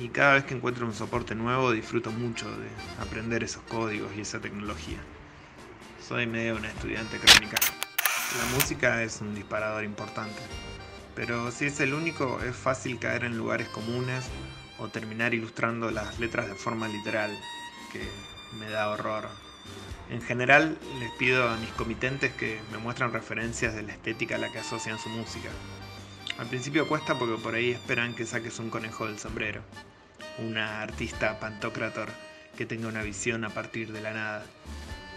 Y 0.00 0.08
cada 0.08 0.34
vez 0.34 0.44
que 0.44 0.54
encuentro 0.54 0.86
un 0.86 0.94
soporte 0.94 1.34
nuevo 1.34 1.70
disfruto 1.70 2.10
mucho 2.10 2.50
de 2.50 2.68
aprender 3.00 3.44
esos 3.44 3.62
códigos 3.62 4.10
y 4.16 4.22
esa 4.22 4.40
tecnología. 4.40 4.98
Soy 6.08 6.26
medio 6.26 6.56
una 6.56 6.68
estudiante 6.68 7.18
crónica. 7.18 7.58
La 8.38 8.56
música 8.56 9.02
es 9.02 9.20
un 9.20 9.34
disparador 9.34 9.84
importante, 9.84 10.40
pero 11.14 11.50
si 11.50 11.66
es 11.66 11.80
el 11.80 11.92
único 11.92 12.40
es 12.42 12.56
fácil 12.56 12.98
caer 12.98 13.24
en 13.24 13.36
lugares 13.36 13.68
comunes 13.68 14.24
o 14.78 14.88
terminar 14.88 15.34
ilustrando 15.34 15.90
las 15.90 16.18
letras 16.18 16.48
de 16.48 16.54
forma 16.54 16.88
literal, 16.88 17.30
que 17.92 18.00
me 18.58 18.70
da 18.70 18.88
horror. 18.88 19.28
En 20.08 20.22
general 20.22 20.78
les 20.98 21.10
pido 21.18 21.46
a 21.46 21.58
mis 21.58 21.68
comitentes 21.72 22.32
que 22.32 22.58
me 22.72 22.78
muestren 22.78 23.12
referencias 23.12 23.74
de 23.74 23.82
la 23.82 23.92
estética 23.92 24.36
a 24.36 24.38
la 24.38 24.50
que 24.50 24.60
asocian 24.60 24.98
su 24.98 25.10
música. 25.10 25.50
Al 26.38 26.46
principio 26.46 26.88
cuesta 26.88 27.18
porque 27.18 27.36
por 27.42 27.54
ahí 27.54 27.72
esperan 27.72 28.14
que 28.14 28.24
saques 28.24 28.58
un 28.60 28.70
conejo 28.70 29.06
del 29.06 29.18
sombrero, 29.18 29.60
una 30.38 30.80
artista 30.80 31.38
pantocrator 31.38 32.08
que 32.56 32.64
tenga 32.64 32.88
una 32.88 33.02
visión 33.02 33.44
a 33.44 33.50
partir 33.50 33.92
de 33.92 34.00
la 34.00 34.14
nada. 34.14 34.46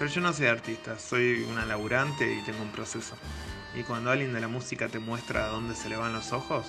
Pero 0.02 0.14
yo 0.14 0.22
no 0.22 0.34
soy 0.34 0.48
artista, 0.48 0.98
soy 0.98 1.44
una 1.44 1.64
laburante 1.64 2.34
y 2.34 2.42
tengo 2.42 2.64
un 2.64 2.72
proceso. 2.72 3.14
Y 3.76 3.84
cuando 3.84 4.10
alguien 4.10 4.34
de 4.34 4.42
la 4.42 4.48
música 4.48 4.88
te 4.88 4.98
muestra 4.98 5.46
dónde 5.46 5.76
se 5.76 5.90
le 5.90 5.96
van 5.96 6.12
los 6.12 6.34
ojos, 6.34 6.66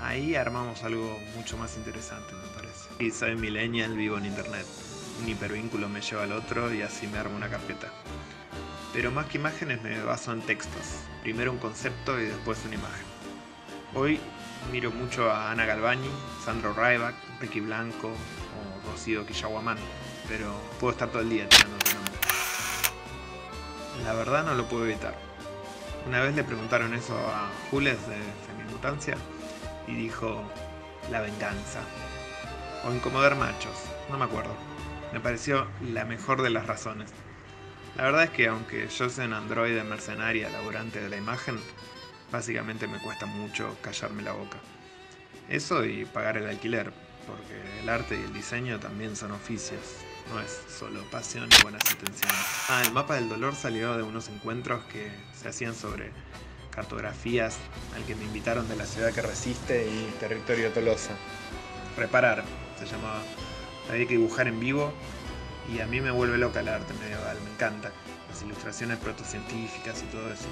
ahí 0.00 0.34
armamos 0.34 0.82
algo 0.82 1.20
mucho 1.36 1.56
más 1.56 1.76
interesante, 1.76 2.32
me 2.32 2.48
parece. 2.52 2.88
Y 2.98 3.12
soy 3.12 3.36
millennial, 3.36 3.96
vivo 3.96 4.18
en 4.18 4.26
internet. 4.26 4.66
Un 5.22 5.28
hipervínculo 5.28 5.88
me 5.88 6.00
lleva 6.00 6.24
al 6.24 6.32
otro 6.32 6.74
y 6.74 6.82
así 6.82 7.06
me 7.06 7.18
armo 7.18 7.36
una 7.36 7.48
carpeta. 7.48 7.92
Pero 8.92 9.12
más 9.12 9.26
que 9.26 9.38
imágenes 9.38 9.80
me 9.80 10.02
baso 10.02 10.32
en 10.32 10.40
textos. 10.40 10.96
Primero 11.22 11.52
un 11.52 11.58
concepto 11.58 12.20
y 12.20 12.24
después 12.24 12.58
una 12.66 12.74
imagen. 12.74 13.06
Hoy 13.94 14.18
miro 14.72 14.90
mucho 14.90 15.30
a 15.30 15.52
Ana 15.52 15.64
Galvani, 15.64 16.10
Sandro 16.44 16.74
Ryback, 16.74 17.14
Ricky 17.40 17.60
Blanco 17.60 18.08
o 18.08 18.90
Rocío 18.90 19.24
Quillaguamán, 19.26 19.78
pero 20.26 20.52
puedo 20.80 20.90
estar 20.90 21.08
todo 21.08 21.22
el 21.22 21.30
día 21.30 21.48
tirando 21.48 21.78
tu 21.78 21.94
nombre. 21.94 22.11
La 24.04 24.14
verdad 24.14 24.44
no 24.44 24.54
lo 24.54 24.66
puedo 24.66 24.84
evitar. 24.84 25.14
Una 26.06 26.20
vez 26.20 26.34
le 26.34 26.42
preguntaron 26.42 26.94
eso 26.94 27.16
a 27.16 27.50
Jules 27.70 27.98
de 28.08 28.16
Femimutancia 28.46 29.16
y 29.86 29.94
dijo 29.94 30.42
la 31.10 31.20
venganza. 31.20 31.80
O 32.84 32.92
incomodar 32.92 33.36
machos, 33.36 33.76
no 34.10 34.18
me 34.18 34.24
acuerdo. 34.24 34.54
Me 35.12 35.20
pareció 35.20 35.68
la 35.92 36.04
mejor 36.04 36.42
de 36.42 36.50
las 36.50 36.66
razones. 36.66 37.10
La 37.96 38.04
verdad 38.04 38.24
es 38.24 38.30
que 38.30 38.48
aunque 38.48 38.88
yo 38.88 39.10
sea 39.10 39.26
un 39.26 39.34
androide 39.34 39.84
mercenaria 39.84 40.48
laburante 40.48 41.00
de 41.00 41.10
la 41.10 41.18
imagen, 41.18 41.60
básicamente 42.32 42.88
me 42.88 42.98
cuesta 42.98 43.26
mucho 43.26 43.76
callarme 43.82 44.22
la 44.22 44.32
boca. 44.32 44.56
Eso 45.48 45.84
y 45.84 46.06
pagar 46.06 46.38
el 46.38 46.48
alquiler, 46.48 46.92
porque 47.26 47.80
el 47.80 47.88
arte 47.88 48.18
y 48.18 48.24
el 48.24 48.32
diseño 48.32 48.80
también 48.80 49.14
son 49.14 49.32
oficios, 49.32 49.98
no 50.32 50.40
es 50.40 50.60
solo 50.78 51.02
pasión 51.10 51.48
y 51.58 51.62
buenas 51.62 51.82
intenciones. 51.90 52.36
Ah, 52.68 52.82
el 52.84 52.92
mapa 52.92 53.16
del 53.16 53.28
dolor 53.28 53.54
salió 53.54 53.96
de 53.96 54.02
unos 54.02 54.28
encuentros 54.28 54.84
que 54.84 55.10
se 55.38 55.48
hacían 55.48 55.74
sobre 55.74 56.10
cartografías 56.70 57.56
al 57.94 58.04
que 58.04 58.14
me 58.14 58.24
invitaron 58.24 58.68
de 58.68 58.76
la 58.76 58.86
ciudad 58.86 59.12
que 59.12 59.20
resiste 59.20 59.86
y 59.86 60.14
territorio 60.18 60.72
Tolosa. 60.72 61.12
Reparar, 61.96 62.44
se 62.78 62.86
llamaba. 62.86 63.20
Había 63.90 64.06
que 64.06 64.16
dibujar 64.16 64.48
en 64.48 64.58
vivo 64.58 64.92
y 65.72 65.80
a 65.80 65.86
mí 65.86 66.00
me 66.00 66.10
vuelve 66.10 66.38
loca 66.38 66.60
el 66.60 66.68
arte 66.68 66.94
medieval, 66.94 67.38
me 67.44 67.50
encanta. 67.50 67.92
Las 68.30 68.42
ilustraciones 68.42 68.98
protocientíficas 68.98 70.02
y 70.02 70.06
todo 70.06 70.32
eso. 70.32 70.48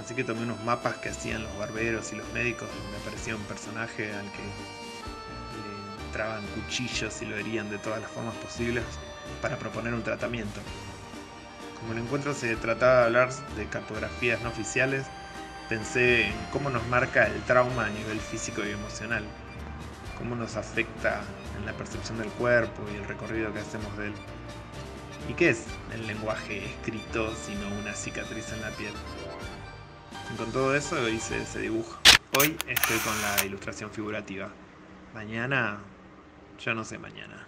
Así 0.00 0.14
que 0.14 0.22
tomé 0.22 0.42
unos 0.42 0.62
mapas 0.62 0.96
que 0.98 1.08
hacían 1.08 1.42
los 1.42 1.58
barberos 1.58 2.12
y 2.12 2.16
los 2.16 2.32
médicos 2.32 2.68
donde 2.68 2.98
aparecía 2.98 3.34
un 3.34 3.42
personaje 3.42 4.12
al 4.12 4.30
que 4.30 4.85
le 6.16 6.22
entraban 6.22 6.46
cuchillos 6.54 7.20
y 7.22 7.26
lo 7.26 7.36
herían 7.36 7.68
de 7.70 7.78
todas 7.78 8.00
las 8.00 8.10
formas 8.10 8.34
posibles 8.36 8.84
para 9.42 9.58
proponer 9.58 9.92
un 9.94 10.02
tratamiento. 10.02 10.60
Como 11.80 11.92
el 11.92 11.98
encuentro 11.98 12.32
se 12.32 12.56
trataba 12.56 13.00
de 13.00 13.04
hablar 13.06 13.32
de 13.56 13.66
cartografías 13.66 14.40
no 14.40 14.48
oficiales, 14.48 15.06
pensé 15.68 16.28
en 16.28 16.34
cómo 16.52 16.70
nos 16.70 16.86
marca 16.88 17.26
el 17.26 17.40
trauma 17.42 17.86
a 17.86 17.90
nivel 17.90 18.18
físico 18.20 18.62
y 18.64 18.70
emocional. 18.70 19.24
cómo 20.18 20.34
nos 20.34 20.56
afecta 20.56 21.20
en 21.58 21.66
la 21.66 21.74
percepción 21.74 22.16
del 22.16 22.28
cuerpo 22.28 22.82
y 22.90 22.96
el 22.96 23.04
recorrido 23.06 23.52
que 23.52 23.60
hacemos 23.60 23.94
de 23.98 24.06
él. 24.06 24.14
¿Y 25.28 25.34
qué 25.34 25.50
es 25.50 25.64
el 25.92 26.06
lenguaje 26.06 26.64
escrito 26.64 27.34
sino 27.34 27.68
una 27.78 27.92
cicatriz 27.94 28.50
en 28.52 28.62
la 28.62 28.70
piel? 28.70 28.94
Y 30.32 30.36
con 30.38 30.50
todo 30.52 30.74
eso 30.74 31.06
hice 31.08 31.42
ese 31.42 31.60
dibujo. 31.60 31.98
Hoy 32.38 32.56
estoy 32.66 32.98
con 33.00 33.20
la 33.20 33.44
ilustración 33.44 33.90
figurativa. 33.90 34.48
Mañana, 35.12 35.80
yo 36.58 36.74
no 36.74 36.84
sé 36.84 36.98
mañana. 36.98 37.46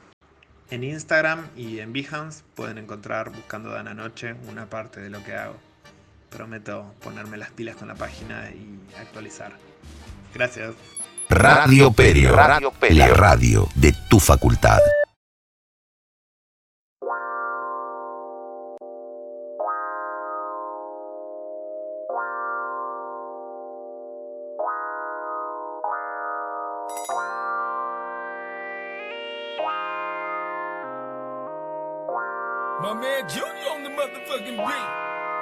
En 0.71 0.85
Instagram 0.85 1.47
y 1.57 1.79
en 1.79 1.93
Behance 1.93 2.43
pueden 2.55 2.79
encontrar 2.79 3.31
buscando 3.31 3.71
Dana 3.71 3.95
Noche 3.95 4.35
una 4.49 4.67
parte 4.67 5.01
de 5.01 5.09
lo 5.09 5.25
que 5.25 5.35
hago. 5.35 5.57
Prometo 6.31 6.95
ponerme 7.01 7.39
las 7.39 7.51
pilas 7.51 7.77
con 7.77 7.89
la 7.89 7.95
página 7.95 8.51
y 8.51 8.79
actualizar. 9.01 9.53
Gracias. 10.35 10.75
Radio 11.31 11.91
Perio, 11.91 12.35
radio 12.35 12.71
Perio, 12.71 13.07
la 13.07 13.15
radio 13.15 13.69
de 13.75 13.95
tu 14.11 14.21
facultad. 14.21 14.79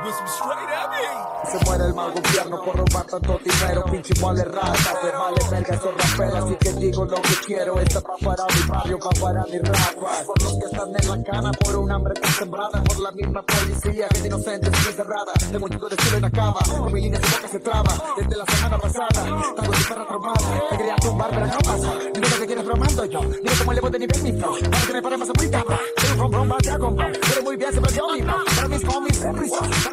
Se 0.05 1.65
muere 1.65 1.85
el 1.87 1.95
mal 1.95 2.13
gobierno 2.13 2.63
por 2.63 2.77
robar 2.77 3.07
tanto 3.07 3.41
dinero, 3.43 3.85
pinche 3.91 4.15
mole 4.21 4.45
rata, 4.45 5.01
te 5.01 5.11
vale 5.11 5.37
verga 5.51 5.75
esos 5.75 5.95
raperos, 5.97 6.45
así 6.45 6.57
que 6.57 6.73
digo 6.75 7.05
lo 7.05 7.23
que 7.23 7.35
quiero, 7.47 7.81
esta 7.81 8.01
pa' 8.01 8.17
para 8.23 8.45
mi 8.47 8.63
barrio, 8.69 8.99
pa' 8.99 9.21
para 9.21 9.45
mi 9.45 9.59
rapa, 9.59 10.25
por 10.27 10.43
los 10.43 10.59
que 10.59 10.67
están 10.67 10.89
en 10.89 11.09
la 11.09 11.31
cana, 11.31 11.51
por 11.53 11.77
un 11.77 11.91
hambre 11.93 12.15
tan 12.15 12.33
sembrada, 12.33 12.85
por 12.85 13.01
la 13.01 13.11
misma 13.13 13.43
policía, 13.43 14.09
que 14.09 14.27
inocentes 14.27 14.73
y 14.73 14.93
cerrada, 14.93 15.33
de 15.51 15.59
multitud 15.59 15.91
de 15.91 16.17
en 16.17 16.23
la 16.23 16.31
cama, 16.31 16.61
con 16.79 16.93
mi 16.93 17.01
línea 17.01 17.19
de 17.19 17.29
boca 17.29 17.49
se 17.49 17.61
traba, 17.61 17.95
desde 18.17 18.37
la 18.37 18.45
semana 18.45 18.79
pasada, 18.79 19.09
tanto 19.57 19.73
si 19.73 19.85
perra 19.85 20.07
traumada, 20.07 20.69
te 20.71 20.77
quería 20.77 20.97
tumbar, 20.97 21.31
pero 21.31 21.47
no 21.47 21.59
pasa, 21.59 21.95
dime 22.13 22.29
lo 22.29 22.37
que 22.37 22.47
quieres 22.47 22.65
bromando 22.67 23.05
yo, 23.07 23.21
dime 23.21 23.51
cómo 23.59 23.73
le 23.73 23.81
de 23.81 23.99
nivel 23.99 24.23
mi 24.23 24.33
flow, 24.33 24.57
para 24.71 24.87
que 24.87 24.93
me 24.93 25.03
pare 25.03 25.17
más 25.17 25.29
muy 25.37 25.51
capa, 25.51 25.81
soy 25.97 26.11
un 26.11 26.19
rom 26.19 26.33
rom, 26.33 26.97
pero 26.97 27.43
muy 27.43 27.57
bien, 27.57 27.71
siempre 27.71 27.93
yo 27.95 28.13
mismo, 28.13 28.35
para 28.57 28.69
mis 28.69 28.85
homies, 28.85 29.23
risa, 29.33 29.86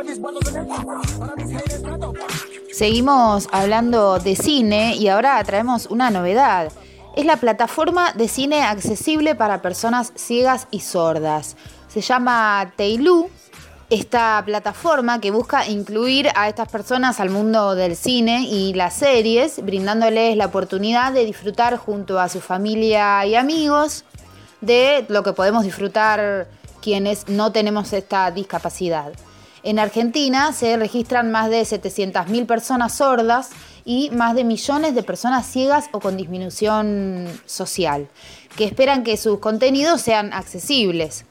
Seguimos 2.72 3.48
hablando 3.52 4.20
de 4.20 4.36
cine 4.36 4.96
y 4.96 5.08
ahora 5.08 5.44
traemos 5.44 5.86
una 5.86 6.10
novedad. 6.10 6.72
Es 7.16 7.26
la 7.26 7.38
plataforma 7.38 8.14
de 8.14 8.28
cine 8.28 8.64
accesible 8.64 9.36
para 9.36 9.62
personas 9.62 10.12
ciegas 10.16 10.68
y 10.72 10.80
sordas. 10.80 11.56
Se 11.88 12.02
llama 12.02 12.74
Teilu. 12.76 13.30
Esta 13.90 14.42
plataforma 14.44 15.22
que 15.22 15.30
busca 15.30 15.68
incluir 15.68 16.30
a 16.36 16.50
estas 16.50 16.68
personas 16.68 17.20
al 17.20 17.30
mundo 17.30 17.76
del 17.76 17.96
cine 17.96 18.48
y 18.50 18.74
las 18.74 18.96
series, 18.96 19.64
brindándoles 19.64 20.36
la 20.36 20.48
oportunidad 20.48 21.14
de 21.14 21.26
disfrutar 21.26 21.78
junto 21.78 22.20
a 22.20 22.28
su 22.28 22.42
familia 22.42 23.24
y 23.28 23.36
amigos 23.36 24.04
de 24.62 25.06
lo 25.10 25.22
que 25.22 25.34
podemos 25.34 25.64
disfrutar 25.64 26.48
quienes 26.82 27.28
no 27.28 27.52
tenemos 27.52 27.94
esta 27.94 28.32
discapacidad. 28.32 29.14
En 29.64 29.80
Argentina 29.80 30.52
se 30.52 30.76
registran 30.76 31.32
más 31.32 31.50
de 31.50 31.62
700.000 31.62 32.46
personas 32.46 32.96
sordas 32.96 33.52
y 33.86 34.10
más 34.12 34.36
de 34.36 34.44
millones 34.44 34.94
de 34.94 35.04
personas 35.04 35.46
ciegas 35.46 35.86
o 35.94 36.02
con 36.02 36.18
disminución 36.18 37.28
social, 37.46 38.10
que 38.58 38.66
esperan 38.66 39.04
que 39.04 39.16
sus 39.16 39.40
contenidos 39.40 40.02
sean 40.02 40.34
accesibles. 40.34 41.26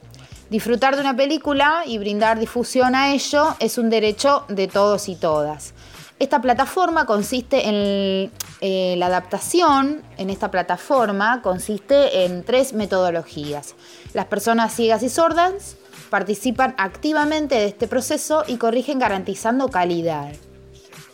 Disfrutar 0.49 0.95
de 0.95 1.03
una 1.03 1.15
película 1.15 1.83
y 1.87 1.99
brindar 1.99 2.39
difusión 2.39 2.95
a 2.95 3.13
ello 3.13 3.55
es 3.59 3.77
un 3.77 3.91
derecho 3.91 4.45
de 4.49 4.67
todos 4.67 5.11
y 5.11 5.17
todas. 5.17 5.75
Esta 6.19 6.41
plataforma 6.41 7.05
consiste 7.05 7.69
en 7.69 8.31
eh, 8.61 8.95
la 8.97 9.07
adaptación, 9.07 10.03
en 10.17 10.31
esta 10.31 10.51
plataforma 10.51 11.43
consiste 11.43 12.25
en 12.25 12.45
tres 12.45 12.73
metodologías. 12.73 13.75
Las 14.15 14.27
personas 14.27 14.75
ciegas 14.75 15.03
y 15.03 15.09
sordas 15.09 15.77
participan 16.13 16.75
activamente 16.77 17.55
de 17.55 17.65
este 17.65 17.89
proceso 17.89 18.45
y 18.47 18.59
corrigen 18.59 18.99
garantizando 18.99 19.69
calidad. 19.69 20.31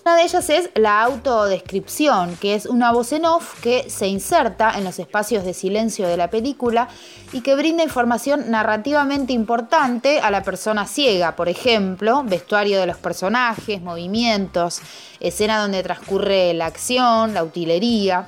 Una 0.04 0.16
de 0.16 0.22
ellas 0.22 0.50
es 0.50 0.70
la 0.74 1.02
autodescripción, 1.02 2.34
que 2.40 2.56
es 2.56 2.66
una 2.66 2.90
voz 2.90 3.12
en 3.12 3.24
off 3.24 3.60
que 3.60 3.88
se 3.90 4.08
inserta 4.08 4.76
en 4.76 4.82
los 4.82 4.98
espacios 4.98 5.44
de 5.44 5.54
silencio 5.54 6.08
de 6.08 6.16
la 6.16 6.30
película 6.30 6.88
y 7.32 7.42
que 7.42 7.54
brinda 7.54 7.84
información 7.84 8.50
narrativamente 8.50 9.32
importante 9.32 10.18
a 10.18 10.32
la 10.32 10.42
persona 10.42 10.84
ciega, 10.84 11.36
por 11.36 11.48
ejemplo, 11.48 12.24
vestuario 12.24 12.80
de 12.80 12.86
los 12.86 12.96
personajes, 12.96 13.80
movimientos, 13.80 14.80
escena 15.20 15.60
donde 15.60 15.84
transcurre 15.84 16.54
la 16.54 16.66
acción, 16.66 17.34
la 17.34 17.44
utilería. 17.44 18.26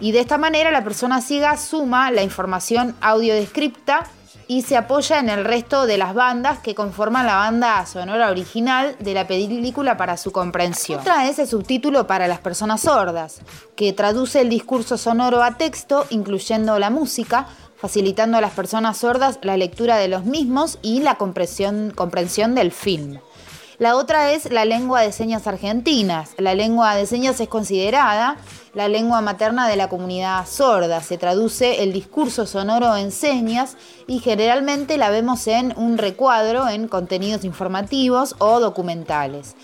Y 0.00 0.10
de 0.10 0.18
esta 0.18 0.38
manera 0.38 0.72
la 0.72 0.82
persona 0.82 1.20
ciega 1.20 1.56
suma 1.56 2.10
la 2.10 2.24
información 2.24 2.96
audiodescripta 3.00 4.10
y 4.50 4.62
se 4.62 4.76
apoya 4.76 5.20
en 5.20 5.28
el 5.28 5.44
resto 5.44 5.86
de 5.86 5.96
las 5.96 6.12
bandas 6.12 6.58
que 6.58 6.74
conforman 6.74 7.24
la 7.24 7.36
banda 7.36 7.86
sonora 7.86 8.30
original 8.30 8.96
de 8.98 9.14
la 9.14 9.28
película 9.28 9.96
para 9.96 10.16
su 10.16 10.32
comprensión. 10.32 10.98
Otra 10.98 11.28
es 11.28 11.38
el 11.38 11.46
subtítulo 11.46 12.08
para 12.08 12.26
las 12.26 12.40
personas 12.40 12.80
sordas, 12.80 13.42
que 13.76 13.92
traduce 13.92 14.40
el 14.40 14.48
discurso 14.48 14.98
sonoro 14.98 15.44
a 15.44 15.56
texto, 15.56 16.04
incluyendo 16.10 16.80
la 16.80 16.90
música, 16.90 17.46
facilitando 17.76 18.38
a 18.38 18.40
las 18.40 18.50
personas 18.50 18.98
sordas 18.98 19.38
la 19.42 19.56
lectura 19.56 19.98
de 19.98 20.08
los 20.08 20.24
mismos 20.24 20.80
y 20.82 20.98
la 20.98 21.14
comprensión, 21.14 21.94
del 22.56 22.72
film. 22.72 23.20
La 23.78 23.94
otra 23.94 24.32
es 24.32 24.50
la 24.50 24.64
lengua 24.64 25.02
de 25.02 25.12
señas 25.12 25.46
argentinas. 25.46 26.32
La 26.38 26.56
lengua 26.56 26.96
de 26.96 27.06
señas 27.06 27.38
es 27.38 27.48
considerada 27.48 28.36
la 28.74 28.88
lengua 28.88 29.20
materna 29.20 29.68
de 29.68 29.76
la 29.76 29.88
comunidad 29.88 30.46
sorda. 30.46 31.00
Se 31.02 31.18
traduce 31.18 31.82
el 31.82 31.92
discurso 31.92 32.46
sonoro 32.46 32.96
en 32.96 33.10
señas 33.10 33.76
y 34.06 34.20
generalmente 34.20 34.96
la 34.96 35.10
vemos 35.10 35.46
en 35.46 35.74
un 35.76 35.98
recuadro 35.98 36.68
en 36.68 36.88
contenidos 36.88 37.44
informativos 37.44 38.36
o 38.38 38.60
documentales. 38.60 39.56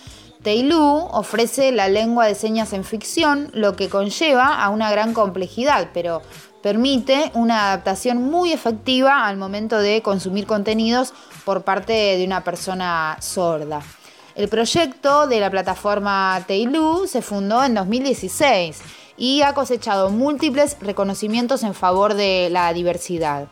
Teilú 0.42 1.08
ofrece 1.10 1.72
la 1.72 1.88
lengua 1.88 2.26
de 2.26 2.36
señas 2.36 2.72
en 2.72 2.84
ficción, 2.84 3.50
lo 3.52 3.74
que 3.74 3.88
conlleva 3.88 4.62
a 4.62 4.70
una 4.70 4.90
gran 4.92 5.12
complejidad, 5.12 5.88
pero 5.92 6.22
permite 6.62 7.32
una 7.34 7.72
adaptación 7.72 8.22
muy 8.22 8.52
efectiva 8.52 9.26
al 9.26 9.36
momento 9.36 9.78
de 9.78 10.02
consumir 10.02 10.46
contenidos 10.46 11.14
por 11.44 11.62
parte 11.62 11.92
de 11.92 12.24
una 12.24 12.44
persona 12.44 13.16
sorda. 13.20 13.82
El 14.36 14.50
proyecto 14.50 15.26
de 15.26 15.40
la 15.40 15.50
plataforma 15.50 16.44
Teilu 16.46 17.06
se 17.06 17.22
fundó 17.22 17.64
en 17.64 17.72
2016 17.72 18.82
y 19.16 19.40
ha 19.40 19.54
cosechado 19.54 20.10
múltiples 20.10 20.76
reconocimientos 20.82 21.62
en 21.62 21.72
favor 21.72 22.12
de 22.12 22.48
la 22.50 22.70
diversidad. 22.74 23.48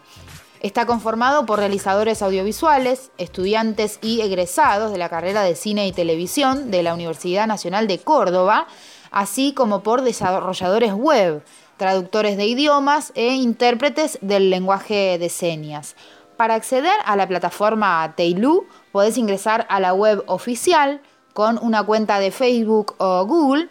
Está 0.61 0.85
conformado 0.85 1.47
por 1.47 1.59
realizadores 1.59 2.20
audiovisuales, 2.20 3.12
estudiantes 3.16 3.99
y 4.03 4.20
egresados 4.20 4.93
de 4.93 4.99
la 4.99 5.09
carrera 5.09 5.43
de 5.43 5.57
cine 5.57 5.87
y 5.87 5.93
televisión 5.93 6.70
de 6.70 6.82
la 6.82 6.93
Universidad 6.93 7.47
Nacional 7.47 7.87
de 7.87 8.01
Córdoba, 8.01 8.66
así 9.11 9.55
como 9.55 9.82
por 9.82 10.03
desarrolladores 10.03 10.93
web, 10.93 11.43
traductores 11.78 12.37
de 12.37 12.45
idiomas 12.45 13.11
e 13.14 13.35
intérpretes 13.37 14.18
del 14.20 14.51
lenguaje 14.51 15.16
de 15.18 15.30
señas. 15.30 15.97
Para 16.45 16.57
acceder 16.57 16.92
a 17.07 17.16
la 17.16 17.26
plataforma 17.26 18.12
Teilu, 18.18 18.66
podés 18.92 19.16
ingresar 19.16 19.66
a 19.70 19.80
la 19.80 19.95
web 19.95 20.22
oficial 20.26 21.01
con 21.32 21.57
una 21.57 21.82
cuenta 21.84 22.18
de 22.18 22.30
Facebook 22.30 22.97
o 22.99 23.24
Google 23.24 23.70